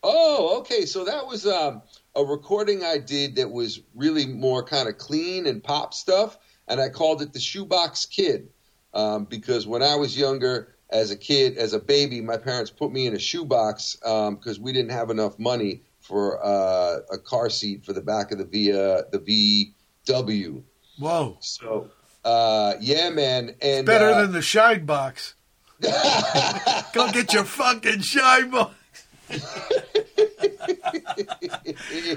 [0.04, 0.86] Oh, okay.
[0.86, 1.82] So that was um,
[2.16, 6.80] a recording I did that was really more kind of clean and pop stuff, and
[6.80, 8.50] I called it the Shoebox Kid
[8.94, 12.92] um, because when I was younger, as a kid, as a baby, my parents put
[12.92, 17.86] me in a shoebox because we didn't have enough money for uh, a car seat
[17.86, 19.76] for the back of the via the
[20.08, 20.64] VW.
[20.98, 21.38] Whoa.
[21.42, 21.90] So
[22.28, 25.34] uh, yeah, man, and Better uh, than the Shine Box.
[25.82, 28.74] Go get your fucking Shine Box.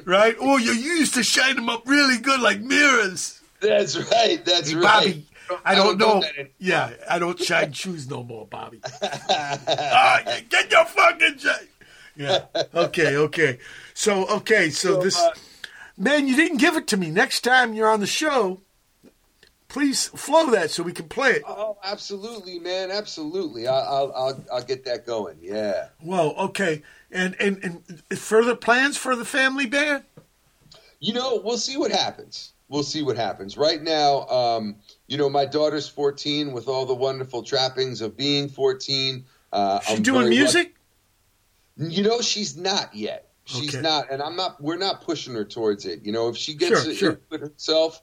[0.04, 0.36] right?
[0.40, 3.40] Oh, you used to shine them up really good like mirrors.
[3.60, 4.42] That's right.
[4.44, 5.24] That's Hey, right.
[5.48, 6.22] Bobby, I don't know.
[6.22, 6.48] anymore.
[6.58, 8.80] Yeah, I don't shine shoes no more, Bobby.
[9.02, 11.68] Ah, get your fucking shine.
[12.16, 12.44] Yeah.
[12.74, 13.16] Okay.
[13.16, 13.58] Okay.
[13.94, 14.70] So okay.
[14.70, 15.30] So, So, this uh,
[15.96, 17.10] man, you didn't give it to me.
[17.10, 18.60] Next time you're on the show,
[19.70, 21.42] please flow that so we can play it.
[21.48, 23.66] Oh, absolutely, man, absolutely.
[23.66, 25.38] I, I'll, I'll, I'll get that going.
[25.40, 25.88] Yeah.
[26.00, 26.32] Whoa.
[26.36, 26.82] Okay.
[27.10, 30.04] And and and further plans for the family band?
[31.00, 32.52] You know, we'll see what happens.
[32.68, 33.56] We'll see what happens.
[33.56, 34.76] Right now, um,
[35.08, 39.24] you know, my daughter's 14 with all the wonderful trappings of being 14.
[39.52, 40.76] Uh, She I'm doing music?
[41.78, 43.26] lucky- You know, she's not yet.
[43.46, 43.80] She's Okay.
[43.82, 44.62] not, and I'm not.
[44.62, 46.04] We're not pushing her towards it.
[46.04, 47.20] You know, if she gets Sure, it sure.
[47.36, 48.00] herself,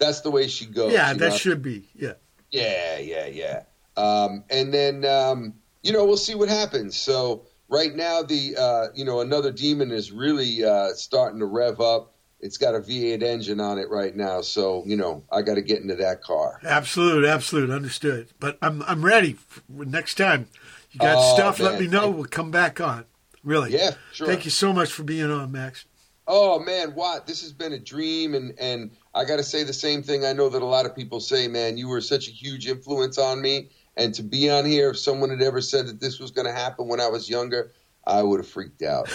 [0.00, 0.92] that's the way she goes.
[0.92, 1.36] Yeah, that know?
[1.36, 1.88] should be.
[1.94, 2.14] Yeah.
[2.50, 3.62] Yeah, yeah, yeah.
[3.96, 6.96] Um, and then um, you know we'll see what happens.
[6.96, 11.80] So right now the uh, you know another demon is really uh, starting to rev
[11.80, 12.14] up.
[12.42, 15.62] It's got a V8 engine on it right now, so you know I got to
[15.62, 16.58] get into that car.
[16.64, 18.28] Absolute, absolute, understood.
[18.40, 19.36] But I'm I'm ready
[19.68, 20.48] next time.
[20.90, 21.60] You got Oh, stuff?
[21.60, 22.10] Let me know.
[22.10, 23.04] We'll come back on.
[23.44, 23.72] Really?
[23.72, 24.26] Yeah, sure.
[24.26, 25.84] Thank you so much for being on, Max.
[26.26, 29.72] Oh man, Watt, this has been a dream, and and I got to say the
[29.72, 30.24] same thing.
[30.24, 33.18] I know that a lot of people say, man, you were such a huge influence
[33.18, 36.30] on me, and to be on here, if someone had ever said that this was
[36.30, 37.72] going to happen when I was younger,
[38.06, 39.08] I would have freaked out.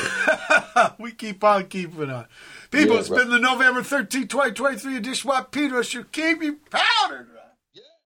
[0.99, 2.27] we keep on keeping on.
[2.71, 5.83] People, Yeah, it's been the November 13, 2023 edition of Peter.
[5.83, 7.29] Should keep you powdered.